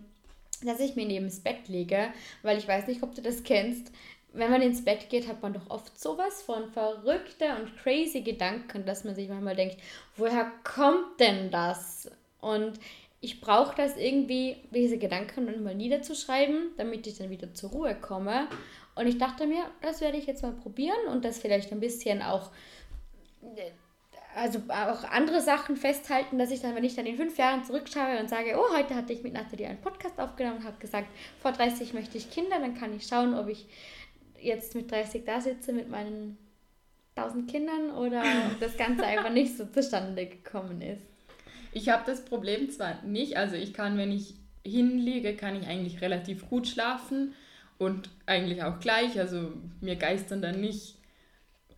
das 0.64 0.80
ich 0.80 0.96
mir 0.96 1.06
neben 1.06 1.26
das 1.26 1.40
Bett 1.40 1.68
lege, 1.68 2.12
weil 2.44 2.58
ich 2.58 2.68
weiß 2.68 2.88
nicht, 2.88 3.04
ob 3.04 3.16
du 3.16 3.22
das 3.22 3.44
kennst. 3.44 3.92
Wenn 4.34 4.52
man 4.52 4.62
ins 4.62 4.86
Bett 4.86 5.10
geht, 5.10 5.28
hat 5.28 5.42
man 5.42 5.54
doch 5.54 5.70
oft 5.70 6.00
sowas 6.00 6.42
von 6.42 6.72
verrückte 6.72 7.56
und 7.60 7.76
crazy 7.78 8.22
Gedanken, 8.22 8.86
dass 8.86 9.04
man 9.04 9.16
sich 9.16 9.28
manchmal 9.28 9.56
denkt, 9.56 9.78
woher 10.16 10.52
kommt 10.64 11.20
denn 11.20 11.52
das? 11.52 12.10
Und 12.40 12.80
ich 13.20 13.42
brauche 13.42 13.76
das 13.76 13.98
irgendwie, 13.98 14.58
diese 14.72 14.98
Gedanken 14.98 15.48
dann 15.48 15.64
mal 15.64 15.76
niederzuschreiben, 15.76 16.72
damit 16.78 17.06
ich 17.08 17.18
dann 17.18 17.30
wieder 17.30 17.54
zur 17.54 17.72
Ruhe 17.72 17.96
komme. 17.96 18.48
Und 18.96 19.06
ich 19.06 19.18
dachte 19.18 19.48
mir, 19.48 19.64
das 19.82 20.02
werde 20.02 20.18
ich 20.18 20.26
jetzt 20.26 20.44
mal 20.44 20.54
probieren 20.54 21.08
und 21.10 21.26
das 21.26 21.40
vielleicht 21.40 21.72
ein 21.72 21.80
bisschen 21.80 22.22
auch 22.22 22.52
also 24.36 24.60
auch 24.70 25.04
andere 25.04 25.42
Sachen 25.42 25.76
festhalten, 25.76 26.38
dass 26.38 26.52
ich 26.52 26.62
dann, 26.62 26.76
wenn 26.76 26.84
ich 26.84 26.96
dann 26.96 27.06
in 27.06 27.18
fünf 27.18 27.38
Jahren 27.38 27.64
zurückschaue 27.64 28.20
und 28.20 28.30
sage, 28.30 28.56
oh, 28.58 28.76
heute 28.76 28.96
hatte 28.96 29.14
ich 29.14 29.24
mit 29.24 29.34
Nathalie 29.34 29.68
einen 29.68 29.82
Podcast 29.82 30.20
aufgenommen 30.20 30.58
und 30.58 30.66
habe 30.66 30.78
gesagt, 30.80 31.08
vor 31.42 31.52
30 31.52 31.94
möchte 31.94 32.18
ich 32.18 32.32
Kinder, 32.32 32.60
dann 32.60 32.76
kann 32.76 32.96
ich 32.96 33.06
schauen, 33.08 33.34
ob 33.34 33.48
ich 33.48 33.66
jetzt 34.40 34.76
mit 34.76 34.92
30 34.92 35.26
da 35.26 35.42
sitze 35.42 35.74
mit 35.74 35.90
meinen 35.90 36.38
1000 37.16 37.50
Kindern 37.50 37.92
oder 37.92 38.24
das 38.60 38.78
Ganze 38.78 39.06
einfach 39.06 39.32
nicht 39.32 39.58
so 39.58 39.66
zustande 39.66 40.26
gekommen 40.26 40.82
ist. 40.82 41.04
Ich 41.74 41.90
habe 41.90 42.04
das 42.06 42.26
Problem 42.26 42.70
zwar 42.70 43.02
nicht, 43.04 43.38
also 43.38 43.56
ich 43.56 43.74
kann, 43.74 43.98
wenn 43.98 44.12
ich 44.12 44.36
hinliege, 44.66 45.36
kann 45.36 45.56
ich 45.60 45.68
eigentlich 45.68 46.02
relativ 46.02 46.50
gut 46.50 46.68
schlafen 46.68 47.34
und 47.78 48.10
eigentlich 48.26 48.64
auch 48.64 48.80
gleich, 48.80 49.20
also 49.20 49.54
mir 49.80 49.96
geistern 49.96 50.42
dann 50.42 50.62
nicht 50.62 50.96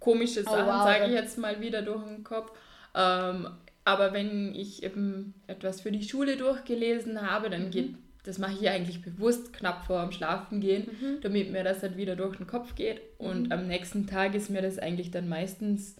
komische 0.04 0.42
oh, 0.42 0.50
Sachen, 0.50 0.66
oh, 0.66 0.80
wow. 0.80 0.84
sage 0.84 1.06
ich 1.06 1.14
jetzt 1.14 1.38
mal 1.38 1.62
wieder 1.62 1.82
durch 1.82 2.04
den 2.04 2.24
Kopf. 2.24 2.52
Ähm, 2.94 3.48
aber 3.86 4.14
wenn 4.14 4.54
ich 4.54 4.84
eben 4.84 5.34
etwas 5.48 5.82
für 5.82 5.92
die 5.92 6.04
Schule 6.04 6.38
durchgelesen 6.38 7.30
habe, 7.30 7.50
dann 7.50 7.66
mhm. 7.66 7.72
geht, 7.72 7.96
das 8.24 8.38
mache 8.38 8.54
ich 8.60 8.70
eigentlich 8.70 9.02
bewusst 9.02 9.54
knapp 9.54 9.86
vor 9.86 10.02
dem 10.02 10.12
Schlafen 10.12 10.62
gehen, 10.62 10.88
mhm. 10.88 11.22
damit 11.22 11.52
mir 11.52 11.64
das 11.64 11.82
halt 11.82 11.98
wieder 11.98 12.16
durch 12.16 12.38
den 12.38 12.48
Kopf 12.48 12.76
geht. 12.76 13.02
Und 13.18 13.48
mhm. 13.48 13.52
am 13.52 13.68
nächsten 13.68 14.06
Tag 14.06 14.36
ist 14.36 14.50
mir 14.50 14.62
das 14.62 14.78
eigentlich 14.78 15.12
dann 15.12 15.28
meistens 15.28 15.96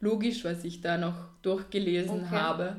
logisch, 0.00 0.44
was 0.44 0.64
ich 0.64 0.82
da 0.82 0.98
noch 0.98 1.28
durchgelesen 1.42 2.24
okay. 2.24 2.36
habe. 2.36 2.76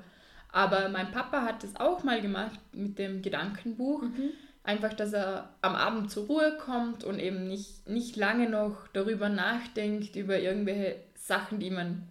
Aber 0.51 0.89
mein 0.89 1.11
Papa 1.11 1.41
hat 1.41 1.63
das 1.63 1.75
auch 1.75 2.03
mal 2.03 2.21
gemacht 2.21 2.59
mit 2.71 2.97
dem 2.97 3.21
Gedankenbuch. 3.21 4.03
Mhm. 4.03 4.29
Einfach, 4.67 4.91
dass 4.93 5.13
er 5.13 5.55
am 5.61 5.75
Abend 5.75 6.11
zur 6.11 6.25
Ruhe 6.27 6.57
kommt 6.59 7.05
und 7.05 7.19
eben 7.19 7.47
nicht, 7.47 7.87
nicht 7.87 8.17
lange 8.17 8.49
noch 8.49 8.89
darüber 8.89 9.29
nachdenkt, 9.29 10.17
über 10.17 10.39
irgendwelche 10.39 10.97
Sachen, 11.15 11.59
die 11.59 11.69
man 11.69 12.03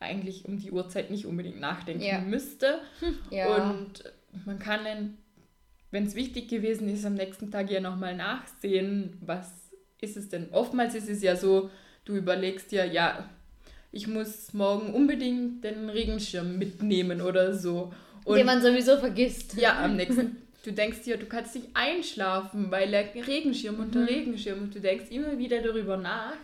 eigentlich 0.00 0.46
um 0.46 0.58
die 0.58 0.70
Uhrzeit 0.70 1.10
nicht 1.10 1.26
unbedingt 1.26 1.60
nachdenken 1.60 2.02
ja. 2.02 2.20
müsste. 2.20 2.78
Ja. 3.30 3.68
Und 3.68 4.02
man 4.46 4.58
kann 4.58 4.82
dann, 4.82 5.18
wenn 5.90 6.06
es 6.06 6.14
wichtig 6.14 6.48
gewesen 6.48 6.88
ist, 6.88 7.04
am 7.04 7.16
nächsten 7.16 7.50
Tag 7.50 7.70
ja 7.70 7.80
nochmal 7.80 8.16
nachsehen, 8.16 9.18
was 9.20 9.52
ist 10.00 10.16
es 10.16 10.30
denn. 10.30 10.48
Oftmals 10.52 10.94
ist 10.94 11.10
es 11.10 11.22
ja 11.22 11.36
so, 11.36 11.68
du 12.06 12.16
überlegst 12.16 12.72
dir, 12.72 12.86
ja, 12.86 13.28
ich 13.92 14.06
muss 14.06 14.54
morgen 14.54 14.94
unbedingt 14.94 15.62
den 15.62 15.90
Regenschirm 15.90 16.56
mitnehmen 16.56 17.20
oder 17.20 17.52
so. 17.52 17.92
Und 18.24 18.38
Den 18.38 18.46
man 18.46 18.62
sowieso 18.62 18.96
vergisst. 18.96 19.58
Ja, 19.58 19.84
am 19.84 19.96
nächsten 19.96 20.43
Du 20.64 20.72
denkst 20.72 21.02
dir, 21.02 21.18
du 21.18 21.26
kannst 21.26 21.54
nicht 21.54 21.68
einschlafen, 21.74 22.70
weil 22.70 22.90
der 22.90 23.14
Regenschirm 23.14 23.80
unter 23.80 24.00
mhm. 24.00 24.06
Regenschirm 24.06 24.62
und 24.62 24.74
du 24.74 24.80
denkst 24.80 25.10
immer 25.10 25.38
wieder 25.38 25.60
darüber 25.60 25.96
nach. 25.98 26.36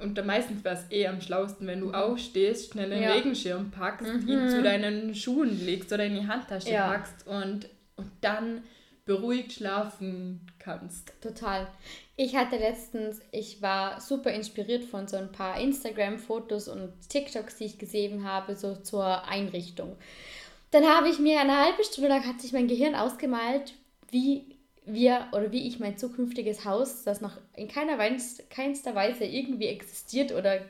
Und 0.00 0.24
meistens 0.24 0.64
wäre 0.64 0.76
es 0.76 0.90
eh 0.90 1.06
am 1.08 1.20
schlausten, 1.20 1.66
wenn 1.66 1.80
du 1.80 1.88
mhm. 1.88 1.94
aufstehst, 1.94 2.72
schnell 2.72 2.90
den 2.90 3.02
ja. 3.02 3.12
Regenschirm 3.12 3.70
packst, 3.70 4.12
mhm. 4.12 4.28
ihn 4.28 4.48
zu 4.48 4.62
deinen 4.62 5.14
Schuhen 5.14 5.64
legst 5.64 5.92
oder 5.92 6.04
in 6.04 6.14
die 6.14 6.26
Handtasche 6.26 6.70
ja. 6.70 6.88
packst 6.88 7.26
und, 7.26 7.68
und 7.96 8.10
dann 8.20 8.62
beruhigt 9.04 9.52
schlafen 9.52 10.46
kannst. 10.58 11.12
Total. 11.20 11.66
Ich 12.16 12.36
hatte 12.36 12.56
letztens, 12.56 13.20
ich 13.32 13.60
war 13.60 14.00
super 14.00 14.30
inspiriert 14.30 14.84
von 14.84 15.08
so 15.08 15.16
ein 15.16 15.32
paar 15.32 15.60
Instagram-Fotos 15.60 16.68
und 16.68 16.92
TikToks, 17.08 17.56
die 17.56 17.64
ich 17.64 17.78
gesehen 17.78 18.24
habe, 18.24 18.54
so 18.54 18.76
zur 18.76 19.24
Einrichtung. 19.26 19.96
Dann 20.72 20.86
habe 20.86 21.08
ich 21.08 21.18
mir 21.18 21.38
eine 21.38 21.58
halbe 21.58 21.84
Stunde 21.84 22.08
lang 22.08 22.26
hat 22.26 22.40
sich 22.40 22.52
mein 22.52 22.66
Gehirn 22.66 22.94
ausgemalt, 22.94 23.74
wie 24.10 24.56
wir 24.84 25.28
oder 25.32 25.52
wie 25.52 25.68
ich 25.68 25.78
mein 25.78 25.98
zukünftiges 25.98 26.64
Haus, 26.64 27.04
das 27.04 27.20
noch 27.20 27.36
in 27.54 27.68
keiner 27.68 27.98
Weise, 27.98 28.42
keinster 28.48 28.94
Weise 28.94 29.24
irgendwie 29.24 29.68
existiert 29.68 30.32
oder 30.32 30.60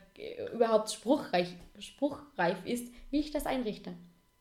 überhaupt 0.52 0.90
spruchreich, 0.90 1.54
spruchreif 1.78 2.58
ist, 2.64 2.92
wie 3.10 3.20
ich 3.20 3.30
das 3.30 3.46
einrichte. 3.46 3.94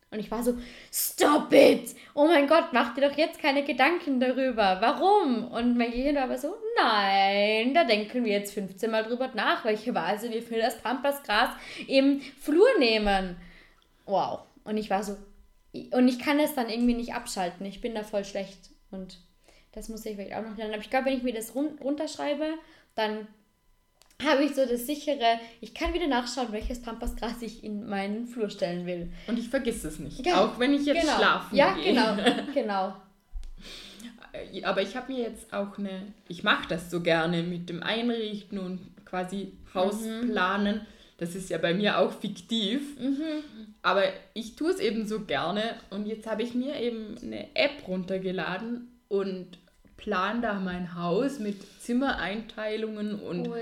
Und 0.10 0.19
ich 0.19 0.32
war 0.32 0.43
so, 0.43 0.56
stop 0.91 1.54
it! 1.54 1.95
Oh 2.15 2.26
mein 2.26 2.47
Gott, 2.47 2.74
mach 2.74 2.95
dir 2.95 3.08
doch 3.08 3.17
jetzt 3.17 3.39
keine 3.39 3.63
Gedanken 3.63 4.19
darüber. 4.19 4.80
Warum? 4.82 5.47
Und 5.47 5.78
mein 5.78 5.91
Gehirn 5.91 6.15
war 6.15 6.24
aber 6.24 6.38
so, 6.38 6.56
nein, 6.76 7.74
da 7.74 7.86
denken 7.86 8.26
wir 8.26 8.34
jetzt 8.34 8.54
15 8.54 8.91
Mal 8.91 9.04
drüber 9.04 9.30
nach, 9.36 9.63
welche 9.63 9.95
Weise 9.95 10.30
wir 10.32 10.41
für 10.41 10.58
das 10.58 10.82
Pampasgras 10.82 11.52
im 11.88 12.19
Flur 12.19 12.67
nehmen. 12.80 13.38
Wow. 14.06 14.39
Und 14.65 14.76
ich 14.78 14.89
war 14.89 15.02
so, 15.02 15.15
und 15.73 16.07
ich 16.07 16.19
kann 16.19 16.39
es 16.39 16.53
dann 16.53 16.69
irgendwie 16.69 16.93
nicht 16.93 17.13
abschalten. 17.13 17.65
Ich 17.65 17.81
bin 17.81 17.95
da 17.95 18.03
voll 18.03 18.25
schlecht. 18.25 18.71
Und 18.91 19.19
das 19.71 19.89
muss 19.89 20.05
ich 20.05 20.15
vielleicht 20.15 20.34
auch 20.34 20.43
noch 20.43 20.57
lernen. 20.57 20.73
Aber 20.73 20.84
ich 20.84 20.89
glaube, 20.89 21.05
wenn 21.05 21.17
ich 21.17 21.23
mir 21.23 21.34
das 21.34 21.55
run 21.55 21.77
runterschreibe, 21.81 22.55
dann 22.95 23.27
habe 24.23 24.43
ich 24.43 24.53
so 24.53 24.65
das 24.65 24.86
sichere, 24.86 25.39
ich 25.62 25.73
kann 25.73 25.93
wieder 25.93 26.07
nachschauen, 26.07 26.51
welches 26.51 26.81
Pampasgras 26.81 27.41
ich 27.41 27.63
in 27.63 27.88
meinen 27.88 28.27
Flur 28.27 28.49
stellen 28.49 28.86
will. 28.86 29.12
Und 29.27 29.39
ich 29.39 29.49
vergesse 29.49 29.88
es 29.88 29.99
nicht, 29.99 30.25
ja, 30.25 30.45
auch 30.45 30.60
wenn 30.60 30.73
ich 30.73 30.86
jetzt 30.86 31.01
genau. 31.01 31.15
schlafen 31.15 31.55
ja, 31.55 31.73
gehe. 31.73 31.93
Ja, 31.93 32.15
genau, 32.15 32.34
genau. 32.53 32.93
Aber 34.63 34.81
ich 34.81 34.95
habe 34.95 35.12
mir 35.12 35.21
jetzt 35.21 35.51
auch 35.53 35.77
eine, 35.77 36.13
ich 36.27 36.43
mache 36.43 36.67
das 36.67 36.91
so 36.91 37.01
gerne 37.01 37.43
mit 37.43 37.69
dem 37.69 37.81
Einrichten 37.84 38.60
und 38.60 38.79
quasi 39.05 39.53
Hausplanen. 39.73 40.75
Mhm. 40.77 40.86
Das 41.21 41.36
ist 41.36 41.51
ja 41.51 41.60
bei 41.60 41.75
mir 41.75 41.99
auch 41.99 42.12
fiktiv. 42.12 42.99
Mhm. 42.99 43.43
Aber 43.84 44.01
ich 44.34 44.55
tue 44.55 44.71
es 44.71 44.79
eben 44.79 45.05
so 45.05 45.19
gerne. 45.21 45.75
Und 45.91 46.07
jetzt 46.07 46.25
habe 46.25 46.41
ich 46.41 46.55
mir 46.55 46.81
eben 46.81 47.15
eine 47.21 47.55
App 47.55 47.88
runtergeladen 47.88 48.88
und 49.07 49.60
plan 49.97 50.41
da 50.41 50.55
mein 50.55 50.95
Haus 50.95 51.38
mit 51.38 51.57
Zimmereinteilungen 51.79 53.19
und 53.19 53.49
cool. 53.49 53.62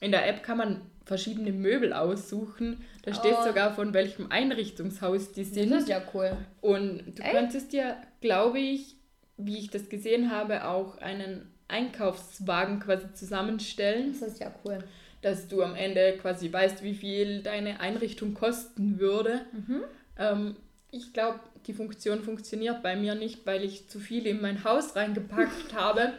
In 0.00 0.10
der 0.10 0.28
App 0.28 0.42
kann 0.42 0.58
man 0.58 0.82
verschiedene 1.06 1.50
Möbel 1.50 1.94
aussuchen. 1.94 2.84
Da 3.04 3.14
steht 3.14 3.36
oh. 3.40 3.46
sogar 3.46 3.74
von 3.74 3.94
welchem 3.94 4.30
Einrichtungshaus 4.30 5.32
die 5.32 5.44
sind. 5.44 5.70
Das 5.70 5.84
ist 5.84 5.88
ja 5.88 6.02
cool. 6.12 6.36
Und 6.60 7.04
du 7.16 7.22
Echt? 7.22 7.32
könntest 7.32 7.72
dir, 7.72 7.96
glaube 8.20 8.58
ich, 8.58 8.96
wie 9.38 9.56
ich 9.56 9.70
das 9.70 9.88
gesehen 9.88 10.30
habe, 10.30 10.66
auch 10.66 10.98
einen 10.98 11.50
Einkaufswagen 11.68 12.80
quasi 12.80 13.14
zusammenstellen. 13.14 14.12
Das 14.12 14.28
ist 14.28 14.40
ja 14.40 14.52
cool. 14.66 14.80
Dass 15.22 15.48
du 15.48 15.62
am 15.62 15.74
Ende 15.74 16.16
quasi 16.20 16.52
weißt, 16.52 16.82
wie 16.82 16.94
viel 16.94 17.42
deine 17.42 17.80
Einrichtung 17.80 18.34
kosten 18.34 19.00
würde. 19.00 19.40
Mhm. 19.52 19.82
Ähm, 20.16 20.56
ich 20.90 21.12
glaube, 21.12 21.40
die 21.66 21.74
Funktion 21.74 22.22
funktioniert 22.22 22.82
bei 22.82 22.96
mir 22.96 23.14
nicht, 23.14 23.44
weil 23.46 23.62
ich 23.62 23.88
zu 23.88 23.98
viel 23.98 24.26
in 24.26 24.40
mein 24.40 24.64
Haus 24.64 24.96
reingepackt 24.96 25.72
habe 25.74 26.14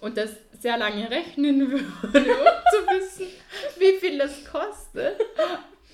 und 0.00 0.16
das 0.16 0.30
sehr 0.60 0.78
lange 0.78 1.10
rechnen 1.10 1.70
würde, 1.70 1.80
um 1.80 2.12
zu 2.12 2.86
wissen, 2.94 3.26
wie 3.78 3.98
viel 3.98 4.18
das 4.18 4.44
kostet. 4.44 5.20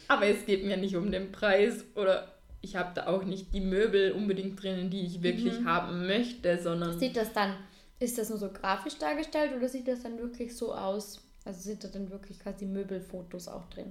Aber 0.09 0.27
es 0.27 0.45
geht 0.47 0.65
mir 0.65 0.77
nicht 0.77 0.97
um 0.97 1.11
den 1.11 1.33
Preis 1.33 1.85
oder 1.95 2.35
ich 2.63 2.77
habe 2.77 2.91
da 2.95 3.07
auch 3.07 3.25
nicht 3.25 3.55
die 3.55 3.61
Möbel 3.61 4.13
unbedingt 4.13 4.63
drinnen, 4.63 4.91
die 4.91 5.07
ich 5.07 5.23
wirklich 5.23 5.61
mhm. 5.61 5.69
haben 5.69 6.07
möchte, 6.07 6.59
sondern. 6.59 6.99
Sieht 6.99 7.17
das 7.17 7.33
dann, 7.33 7.57
ist 7.99 8.19
das 8.19 8.29
nur 8.29 8.39
so 8.39 8.51
grafisch 8.51 8.99
dargestellt 8.99 9.53
oder 9.57 9.69
sieht 9.69 9.89
das 9.89 10.03
dann 10.03 10.19
wirklich 10.19 10.57
so 10.57 10.75
aus? 10.75 11.23
Also 11.51 11.63
sind 11.63 11.83
da 11.83 11.89
dann 11.89 12.13
wirklich 12.13 12.39
quasi 12.39 12.65
Möbelfotos 12.65 13.49
auch 13.49 13.69
drin? 13.71 13.91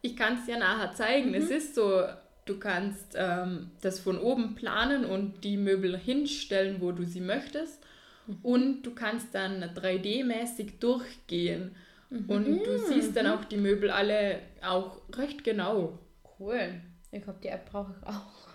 Ich 0.00 0.16
kann 0.16 0.38
es 0.38 0.46
dir 0.46 0.60
nachher 0.60 0.94
zeigen. 0.94 1.30
Mhm. 1.30 1.34
Es 1.34 1.50
ist 1.50 1.74
so, 1.74 2.04
du 2.44 2.60
kannst 2.60 3.16
ähm, 3.16 3.72
das 3.80 3.98
von 3.98 4.16
oben 4.16 4.54
planen 4.54 5.04
und 5.04 5.42
die 5.42 5.56
Möbel 5.56 5.98
hinstellen, 5.98 6.80
wo 6.80 6.92
du 6.92 7.02
sie 7.04 7.20
möchtest. 7.20 7.84
Und 8.44 8.82
du 8.82 8.94
kannst 8.94 9.34
dann 9.34 9.60
3D-mäßig 9.64 10.78
durchgehen. 10.78 11.74
Mhm. 12.10 12.30
Und 12.30 12.64
du 12.64 12.78
siehst 12.78 13.16
dann 13.16 13.26
auch 13.26 13.44
die 13.44 13.56
Möbel 13.56 13.90
alle 13.90 14.38
auch 14.62 15.00
recht 15.16 15.42
genau. 15.42 15.98
Cool. 16.38 16.80
Ich 17.10 17.22
glaube, 17.24 17.40
die 17.42 17.48
App 17.48 17.68
brauche 17.72 17.92
ich 17.98 18.06
auch. 18.06 18.47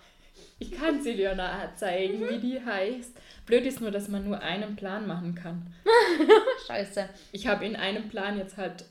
Ich 0.64 0.78
kann 0.78 1.02
sie 1.02 1.14
dir 1.14 1.34
nachher 1.34 1.76
zeigen, 1.76 2.26
wie 2.28 2.38
die 2.38 2.64
heißt. 2.64 3.12
Blöd 3.46 3.66
ist 3.66 3.80
nur, 3.80 3.90
dass 3.90 4.08
man 4.08 4.24
nur 4.24 4.40
einen 4.40 4.76
Plan 4.76 5.06
machen 5.06 5.34
kann. 5.34 5.74
Scheiße. 6.66 7.08
Ich 7.32 7.46
habe 7.46 7.66
in 7.66 7.76
einem 7.76 8.08
Plan 8.08 8.38
jetzt 8.38 8.56
halt 8.56 8.86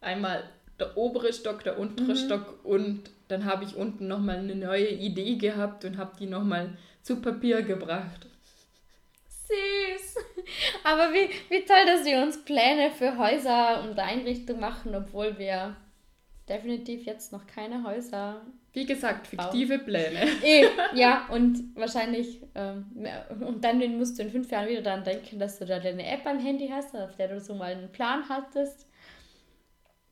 einmal 0.00 0.44
der 0.78 0.96
obere 0.96 1.32
Stock, 1.32 1.64
der 1.64 1.78
untere 1.78 2.12
mhm. 2.12 2.16
Stock 2.16 2.64
und 2.64 3.10
dann 3.28 3.46
habe 3.46 3.64
ich 3.64 3.76
unten 3.76 4.08
nochmal 4.08 4.38
eine 4.38 4.54
neue 4.54 4.90
Idee 4.90 5.36
gehabt 5.36 5.84
und 5.84 5.96
habe 5.96 6.16
die 6.18 6.26
nochmal 6.26 6.76
zu 7.02 7.22
Papier 7.22 7.62
gebracht. 7.62 8.26
Süß. 9.28 10.16
Aber 10.84 11.14
wie, 11.14 11.30
wie 11.48 11.64
toll, 11.64 11.86
dass 11.86 12.04
wir 12.04 12.20
uns 12.22 12.44
Pläne 12.44 12.90
für 12.90 13.16
Häuser 13.16 13.84
und 13.84 13.98
Einrichtungen 13.98 14.60
machen, 14.60 14.94
obwohl 14.94 15.38
wir 15.38 15.76
definitiv 16.48 17.06
jetzt 17.06 17.32
noch 17.32 17.46
keine 17.46 17.84
Häuser. 17.84 18.42
Wie 18.76 18.84
gesagt, 18.84 19.26
fiktive 19.26 19.78
bauen. 19.78 19.86
Pläne. 19.86 20.28
E, 20.44 20.66
ja, 20.94 21.26
und 21.30 21.74
wahrscheinlich, 21.74 22.42
ähm, 22.54 22.84
und 23.40 23.64
dann 23.64 23.78
musst 23.96 24.18
du 24.18 24.22
in 24.22 24.30
fünf 24.30 24.50
Jahren 24.50 24.68
wieder 24.68 24.82
daran 24.82 25.02
denken, 25.02 25.38
dass 25.38 25.58
du 25.58 25.64
da 25.64 25.78
deine 25.78 26.06
App 26.06 26.26
am 26.26 26.38
Handy 26.38 26.68
hast, 26.68 26.94
auf 26.94 27.16
der 27.16 27.28
du 27.28 27.40
so 27.40 27.54
mal 27.54 27.72
einen 27.72 27.90
Plan 27.90 28.24
hattest. 28.28 28.86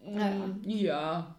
Mm, 0.01 0.63
ja 0.65 1.37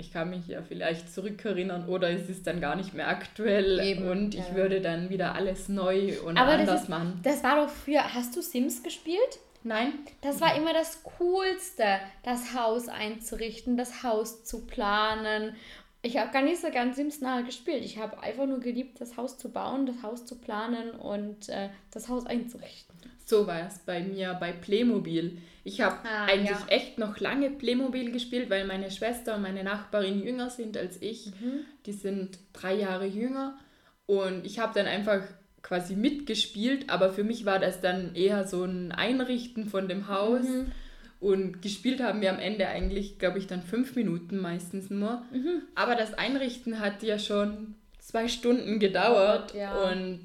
ich 0.00 0.12
kann 0.12 0.30
mich 0.30 0.48
ja 0.48 0.62
vielleicht 0.62 1.12
zurückerinnern 1.12 1.86
oder 1.86 2.10
es 2.10 2.28
ist 2.28 2.46
dann 2.46 2.60
gar 2.60 2.74
nicht 2.74 2.94
mehr 2.94 3.08
aktuell 3.08 3.78
Eben, 3.80 4.08
und 4.08 4.34
ich 4.34 4.48
ja. 4.48 4.54
würde 4.54 4.80
dann 4.80 5.10
wieder 5.10 5.34
alles 5.34 5.68
neu 5.68 6.18
und 6.24 6.38
Aber 6.38 6.52
anders 6.52 6.66
das 6.66 6.82
ist, 6.84 6.88
machen. 6.88 7.20
Das 7.22 7.44
war 7.44 7.56
doch 7.56 7.70
früher, 7.70 8.14
hast 8.14 8.34
du 8.34 8.40
Sims 8.40 8.82
gespielt? 8.82 9.38
Nein. 9.62 9.92
Das 10.22 10.40
war 10.40 10.56
immer 10.56 10.72
das 10.72 11.02
Coolste, 11.02 11.84
das 12.22 12.54
Haus 12.54 12.88
einzurichten, 12.88 13.76
das 13.76 14.02
Haus 14.02 14.42
zu 14.44 14.66
planen. 14.66 15.54
Ich 16.02 16.16
habe 16.16 16.32
gar 16.32 16.42
nicht 16.42 16.60
so 16.60 16.70
ganz 16.70 16.96
Sims 16.96 17.20
nahe 17.20 17.44
gespielt. 17.44 17.84
Ich 17.84 17.98
habe 17.98 18.22
einfach 18.22 18.46
nur 18.46 18.60
geliebt, 18.60 19.00
das 19.00 19.16
Haus 19.16 19.36
zu 19.36 19.50
bauen, 19.50 19.84
das 19.86 20.02
Haus 20.02 20.24
zu 20.24 20.36
planen 20.38 20.90
und 20.92 21.48
äh, 21.50 21.68
das 21.90 22.08
Haus 22.08 22.24
einzurichten. 22.26 22.94
So 23.26 23.46
war 23.46 23.66
es 23.66 23.78
bei 23.80 24.00
mir 24.00 24.34
bei 24.40 24.52
Playmobil. 24.52 25.38
Ich 25.62 25.82
habe 25.82 25.96
Ah, 26.08 26.24
eigentlich 26.24 26.58
ja. 26.58 26.66
echt 26.68 26.98
noch 26.98 27.20
lange 27.20 27.50
Playmobil 27.50 28.10
gespielt, 28.12 28.48
weil 28.50 28.66
meine 28.66 28.90
Schwester 28.90 29.36
und 29.36 29.42
meine 29.42 29.62
Nachbarin 29.62 30.22
jünger 30.22 30.50
sind 30.50 30.76
als 30.76 31.00
ich. 31.02 31.26
Mhm. 31.26 31.60
Die 31.86 31.92
sind 31.92 32.38
drei 32.54 32.74
Jahre 32.74 33.06
jünger. 33.06 33.58
Und 34.06 34.44
ich 34.46 34.58
habe 34.58 34.72
dann 34.74 34.86
einfach 34.86 35.22
quasi 35.62 35.94
mitgespielt, 35.94 36.88
aber 36.88 37.12
für 37.12 37.22
mich 37.22 37.44
war 37.44 37.58
das 37.58 37.80
dann 37.82 38.14
eher 38.14 38.48
so 38.48 38.64
ein 38.64 38.90
Einrichten 38.90 39.68
von 39.68 39.86
dem 39.86 40.08
Haus. 40.08 40.42
Mhm. 40.42 40.72
Und 41.20 41.60
gespielt 41.60 42.00
haben 42.02 42.20
wir 42.22 42.30
am 42.32 42.38
Ende 42.38 42.66
eigentlich, 42.66 43.18
glaube 43.18 43.38
ich, 43.38 43.46
dann 43.46 43.62
fünf 43.62 43.94
Minuten 43.94 44.38
meistens 44.38 44.88
nur. 44.88 45.22
Mhm. 45.32 45.62
Aber 45.74 45.94
das 45.94 46.14
Einrichten 46.14 46.80
hat 46.80 47.02
ja 47.02 47.18
schon 47.18 47.74
zwei 47.98 48.26
Stunden 48.28 48.78
gedauert. 48.78 49.54
Ja. 49.54 49.74
Und 49.90 50.20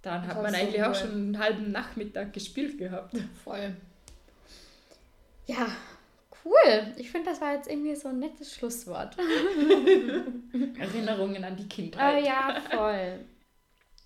dann 0.00 0.22
Das 0.22 0.30
hat 0.34 0.42
man 0.42 0.52
so 0.54 0.58
eigentlich 0.60 0.82
auch 0.82 0.88
cool. 0.88 0.94
schon 0.94 1.10
einen 1.12 1.38
halben 1.38 1.72
Nachmittag 1.72 2.32
gespielt 2.32 2.78
gehabt. 2.78 3.14
Voll. 3.44 3.76
Ja, 5.46 5.66
cool. 6.44 6.94
Ich 6.96 7.10
finde, 7.10 7.28
das 7.30 7.42
war 7.42 7.54
jetzt 7.54 7.68
irgendwie 7.70 7.94
so 7.94 8.08
ein 8.08 8.18
nettes 8.18 8.54
Schlusswort. 8.54 9.16
Erinnerungen 10.78 11.44
an 11.44 11.56
die 11.56 11.68
Kindheit. 11.68 12.24
ja, 12.24 12.56
voll. 12.70 13.18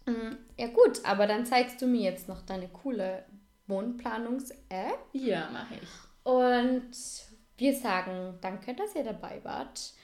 Mm, 0.06 0.36
Ja 0.56 0.66
gut, 0.68 1.00
aber 1.04 1.26
dann 1.28 1.46
zeigst 1.46 1.80
du 1.80 1.86
mir 1.86 2.00
jetzt 2.02 2.28
noch 2.28 2.42
deine 2.42 2.68
coole 2.68 3.24
Wohnplanungs-App. 3.68 4.98
Ja, 5.12 5.48
mache 5.52 5.74
ich. 5.80 5.88
Und 6.28 6.90
wir 7.56 7.74
sagen 7.74 8.34
danke, 8.42 8.74
dass 8.74 8.94
ihr 8.94 9.02
dabei 9.02 9.40
wart. 9.44 9.94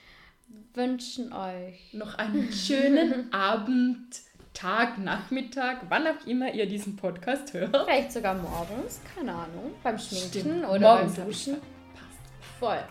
Wünschen 0.73 1.35
euch 1.35 1.93
Noch 1.93 2.15
einen 2.15 2.51
schönen 2.51 3.31
Abend, 3.35 4.09
Tag, 4.55 4.97
Nachmittag, 4.97 5.83
wann 5.91 6.07
auch 6.07 6.27
immer 6.27 6.51
ihr 6.51 6.65
diesen 6.65 6.97
Podcast 6.97 7.53
hört. 7.53 7.77
vielleicht 7.85 8.11
sogar 8.13 8.35
morgens, 8.37 9.03
keine 9.15 9.33
Ahnung, 9.33 9.75
beim 9.83 9.99
Schminken 9.99 10.29
Stimmt, 10.31 10.65
oder 10.65 10.95
morgens 10.97 11.17
beim 11.17 11.27
Duschen. 11.27 11.57
Passt. 11.93 12.59
Voll. 12.59 12.83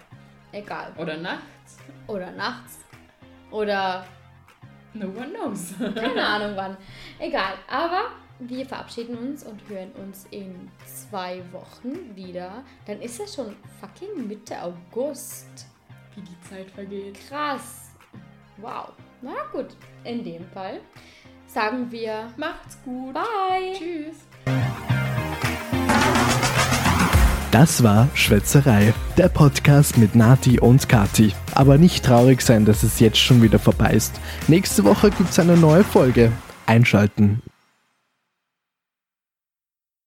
Egal. 0.51 0.91
Oder 0.99 1.17
nachts. 1.17 1.77
Oder 2.05 2.31
nachts. 2.33 2.77
Oder 3.49 4.05
No 4.93 5.07
one 5.07 5.29
knows. 5.33 5.73
keine 5.95 6.23
Ahnung 6.23 6.51
wann. 6.55 6.77
Egal. 7.17 7.53
Aber 7.67 8.11
wir 8.39 8.65
verabschieden 8.65 9.17
uns 9.17 9.43
und 9.43 9.61
hören 9.69 9.91
uns 9.93 10.25
in 10.31 10.69
zwei 10.85 11.41
Wochen 11.51 12.15
wieder. 12.15 12.63
Dann 12.85 13.01
ist 13.01 13.19
es 13.19 13.35
schon 13.35 13.55
fucking 13.79 14.27
Mitte 14.27 14.61
August. 14.61 15.67
Wie 16.15 16.21
die 16.21 16.49
Zeit 16.49 16.69
vergeht. 16.71 17.17
Krass. 17.27 17.91
Wow. 18.57 18.89
Na 19.21 19.33
gut. 19.51 19.75
In 20.03 20.23
dem 20.23 20.45
Fall 20.49 20.81
sagen 21.47 21.91
wir 21.91 22.31
Macht's 22.37 22.77
gut. 22.83 23.13
Bye. 23.13 23.73
Tschüss. 23.77 24.17
Das 27.51 27.83
war 27.83 28.09
Schwätzerei, 28.15 28.95
der 29.15 29.29
Podcast 29.29 29.99
mit 29.99 30.15
Nati 30.15 30.59
und 30.59 30.89
Kati. 30.89 31.33
Aber 31.53 31.77
nicht 31.77 32.03
traurig 32.03 32.41
sein, 32.41 32.65
dass 32.65 32.81
es 32.81 32.99
jetzt 32.99 33.19
schon 33.19 33.43
wieder 33.43 33.59
vorbei 33.59 33.91
ist. 33.91 34.19
Nächste 34.47 34.83
Woche 34.83 35.11
gibt's 35.11 35.37
eine 35.37 35.55
neue 35.55 35.83
Folge. 35.83 36.31
Einschalten. 36.65 37.43